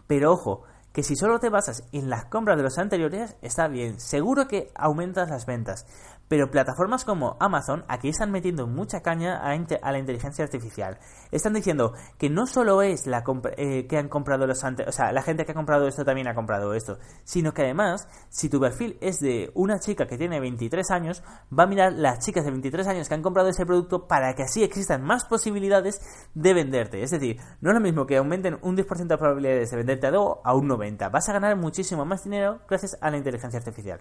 Pero 0.08 0.32
ojo, 0.32 0.64
que 0.98 1.04
si 1.04 1.14
solo 1.14 1.38
te 1.38 1.48
basas 1.48 1.84
en 1.92 2.11
las 2.11 2.24
compras 2.24 2.56
de 2.56 2.64
los 2.64 2.76
anteriores, 2.76 3.37
está 3.40 3.68
bien, 3.68 4.00
seguro 4.00 4.48
que 4.48 4.72
aumentas 4.74 5.30
las 5.30 5.46
ventas, 5.46 5.87
pero 6.28 6.50
plataformas 6.50 7.04
como 7.04 7.36
Amazon 7.40 7.84
aquí 7.88 8.08
están 8.08 8.30
metiendo 8.30 8.66
mucha 8.66 9.00
caña 9.00 9.38
a, 9.38 9.92
la 9.92 9.98
inteligencia 9.98 10.44
artificial. 10.44 10.98
Están 11.30 11.54
diciendo 11.54 11.94
que 12.18 12.30
no 12.30 12.46
solo 12.46 12.82
es 12.82 13.06
la 13.06 13.24
eh, 13.56 13.86
que 13.86 13.98
han 13.98 14.08
comprado 14.08 14.46
los 14.46 14.64
antes, 14.64 14.86
o 14.86 14.92
sea, 14.92 15.12
la 15.12 15.22
gente 15.22 15.44
que 15.44 15.52
ha 15.52 15.54
comprado 15.54 15.88
esto 15.88 16.04
también 16.04 16.28
ha 16.28 16.34
comprado 16.34 16.74
esto, 16.74 16.98
sino 17.24 17.52
que 17.52 17.62
además, 17.62 18.08
si 18.28 18.48
tu 18.48 18.60
perfil 18.60 18.98
es 19.00 19.18
de 19.20 19.50
una 19.54 19.80
chica 19.80 20.06
que 20.06 20.18
tiene 20.18 20.40
23 20.40 20.90
años, 20.90 21.22
va 21.56 21.64
a 21.64 21.66
mirar 21.66 21.92
las 21.92 22.24
chicas 22.24 22.44
de 22.44 22.50
23 22.50 22.86
años 22.86 23.08
que 23.08 23.14
han 23.14 23.22
comprado 23.22 23.48
ese 23.48 23.66
producto 23.66 24.06
para 24.06 24.34
que 24.34 24.42
así 24.42 24.62
existan 24.62 25.02
más 25.02 25.24
posibilidades 25.24 26.00
de 26.34 26.54
venderte. 26.54 27.02
Es 27.02 27.10
decir, 27.10 27.38
no 27.60 27.70
es 27.70 27.74
lo 27.74 27.80
mismo 27.80 28.06
que 28.06 28.16
aumenten 28.16 28.58
un 28.62 28.76
10% 28.76 29.06
de 29.06 29.18
probabilidades 29.18 29.70
de 29.70 29.76
venderte 29.76 30.06
a 30.06 30.10
algo 30.10 30.40
a 30.44 30.54
un 30.54 30.68
90%. 30.68 31.10
Vas 31.10 31.28
a 31.28 31.32
ganar 31.32 31.56
muchísimo 31.56 32.04
más 32.04 32.24
dinero 32.24 32.60
gracias 32.68 32.96
a 33.00 33.10
la 33.10 33.16
inteligencia 33.16 33.58
artificial. 33.58 34.00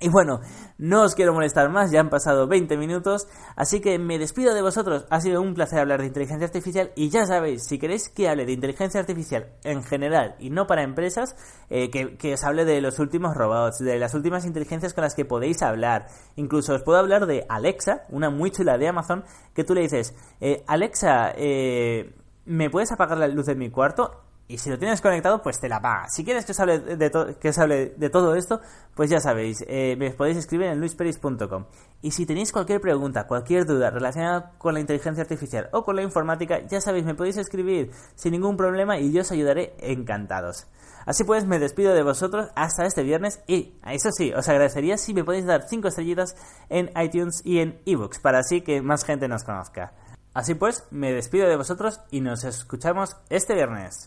Y 0.00 0.10
bueno, 0.10 0.40
no 0.78 1.02
os 1.02 1.16
quiero 1.16 1.34
molestar 1.34 1.70
más, 1.70 1.90
ya 1.90 1.98
han 1.98 2.08
pasado 2.08 2.46
20 2.46 2.76
minutos, 2.76 3.26
así 3.56 3.80
que 3.80 3.98
me 3.98 4.16
despido 4.16 4.54
de 4.54 4.62
vosotros. 4.62 5.06
Ha 5.10 5.20
sido 5.20 5.42
un 5.42 5.54
placer 5.54 5.80
hablar 5.80 6.00
de 6.00 6.06
inteligencia 6.06 6.46
artificial 6.46 6.92
y 6.94 7.10
ya 7.10 7.26
sabéis, 7.26 7.66
si 7.66 7.80
queréis 7.80 8.08
que 8.08 8.28
hable 8.28 8.46
de 8.46 8.52
inteligencia 8.52 9.00
artificial 9.00 9.56
en 9.64 9.82
general 9.82 10.36
y 10.38 10.50
no 10.50 10.68
para 10.68 10.84
empresas, 10.84 11.34
eh, 11.68 11.90
que, 11.90 12.32
os 12.32 12.44
hable 12.44 12.64
de 12.64 12.80
los 12.80 13.00
últimos 13.00 13.36
robots, 13.36 13.80
de 13.80 13.98
las 13.98 14.14
últimas 14.14 14.44
inteligencias 14.44 14.94
con 14.94 15.02
las 15.02 15.16
que 15.16 15.24
podéis 15.24 15.62
hablar. 15.62 16.06
Incluso 16.36 16.74
os 16.74 16.82
puedo 16.84 16.98
hablar 16.98 17.26
de 17.26 17.44
Alexa, 17.48 18.02
una 18.08 18.30
muy 18.30 18.52
chula 18.52 18.78
de 18.78 18.86
Amazon, 18.86 19.24
que 19.52 19.64
tú 19.64 19.74
le 19.74 19.80
dices, 19.80 20.14
eh, 20.40 20.62
Alexa, 20.68 21.32
eh, 21.34 22.14
¿me 22.44 22.70
puedes 22.70 22.92
apagar 22.92 23.18
la 23.18 23.26
luz 23.26 23.46
de 23.46 23.56
mi 23.56 23.68
cuarto? 23.68 24.27
Y 24.50 24.56
si 24.56 24.70
lo 24.70 24.78
tienes 24.78 25.02
conectado, 25.02 25.42
pues 25.42 25.60
te 25.60 25.68
la 25.68 25.80
paga. 25.80 26.08
Si 26.08 26.24
quieres 26.24 26.46
que 26.46 26.52
os 26.52 26.60
hable 26.60 26.78
de, 26.78 27.36
que 27.38 27.50
os 27.50 27.58
hable 27.58 27.94
de 27.96 28.08
todo 28.08 28.34
esto, 28.34 28.60
pues 28.94 29.10
ya 29.10 29.20
sabéis, 29.20 29.62
eh, 29.68 29.94
me 29.98 30.10
podéis 30.10 30.38
escribir 30.38 30.68
en 30.68 30.80
luisperis.com. 30.80 31.66
Y 32.00 32.12
si 32.12 32.24
tenéis 32.24 32.50
cualquier 32.50 32.80
pregunta, 32.80 33.26
cualquier 33.26 33.66
duda 33.66 33.90
relacionada 33.90 34.52
con 34.56 34.72
la 34.72 34.80
inteligencia 34.80 35.22
artificial 35.22 35.68
o 35.72 35.84
con 35.84 35.96
la 35.96 36.02
informática, 36.02 36.66
ya 36.66 36.80
sabéis, 36.80 37.04
me 37.04 37.14
podéis 37.14 37.36
escribir 37.36 37.90
sin 38.14 38.32
ningún 38.32 38.56
problema 38.56 38.98
y 38.98 39.12
yo 39.12 39.20
os 39.20 39.30
ayudaré 39.30 39.74
encantados. 39.80 40.66
Así 41.04 41.24
pues, 41.24 41.46
me 41.46 41.58
despido 41.58 41.92
de 41.94 42.02
vosotros 42.02 42.48
hasta 42.54 42.86
este 42.86 43.02
viernes 43.02 43.42
y, 43.46 43.74
eso 43.86 44.10
sí, 44.12 44.32
os 44.32 44.48
agradecería 44.48 44.96
si 44.96 45.12
me 45.12 45.24
podéis 45.24 45.46
dar 45.46 45.64
5 45.68 45.88
estrellitas 45.88 46.36
en 46.70 46.90
iTunes 47.02 47.42
y 47.44 47.58
en 47.58 47.80
ebooks 47.84 48.18
para 48.18 48.38
así 48.38 48.62
que 48.62 48.80
más 48.80 49.04
gente 49.04 49.28
nos 49.28 49.44
conozca. 49.44 49.92
Así 50.34 50.54
pues, 50.54 50.86
me 50.90 51.12
despido 51.12 51.48
de 51.48 51.56
vosotros 51.56 52.00
y 52.10 52.20
nos 52.20 52.44
escuchamos 52.44 53.16
este 53.28 53.54
viernes. 53.54 54.06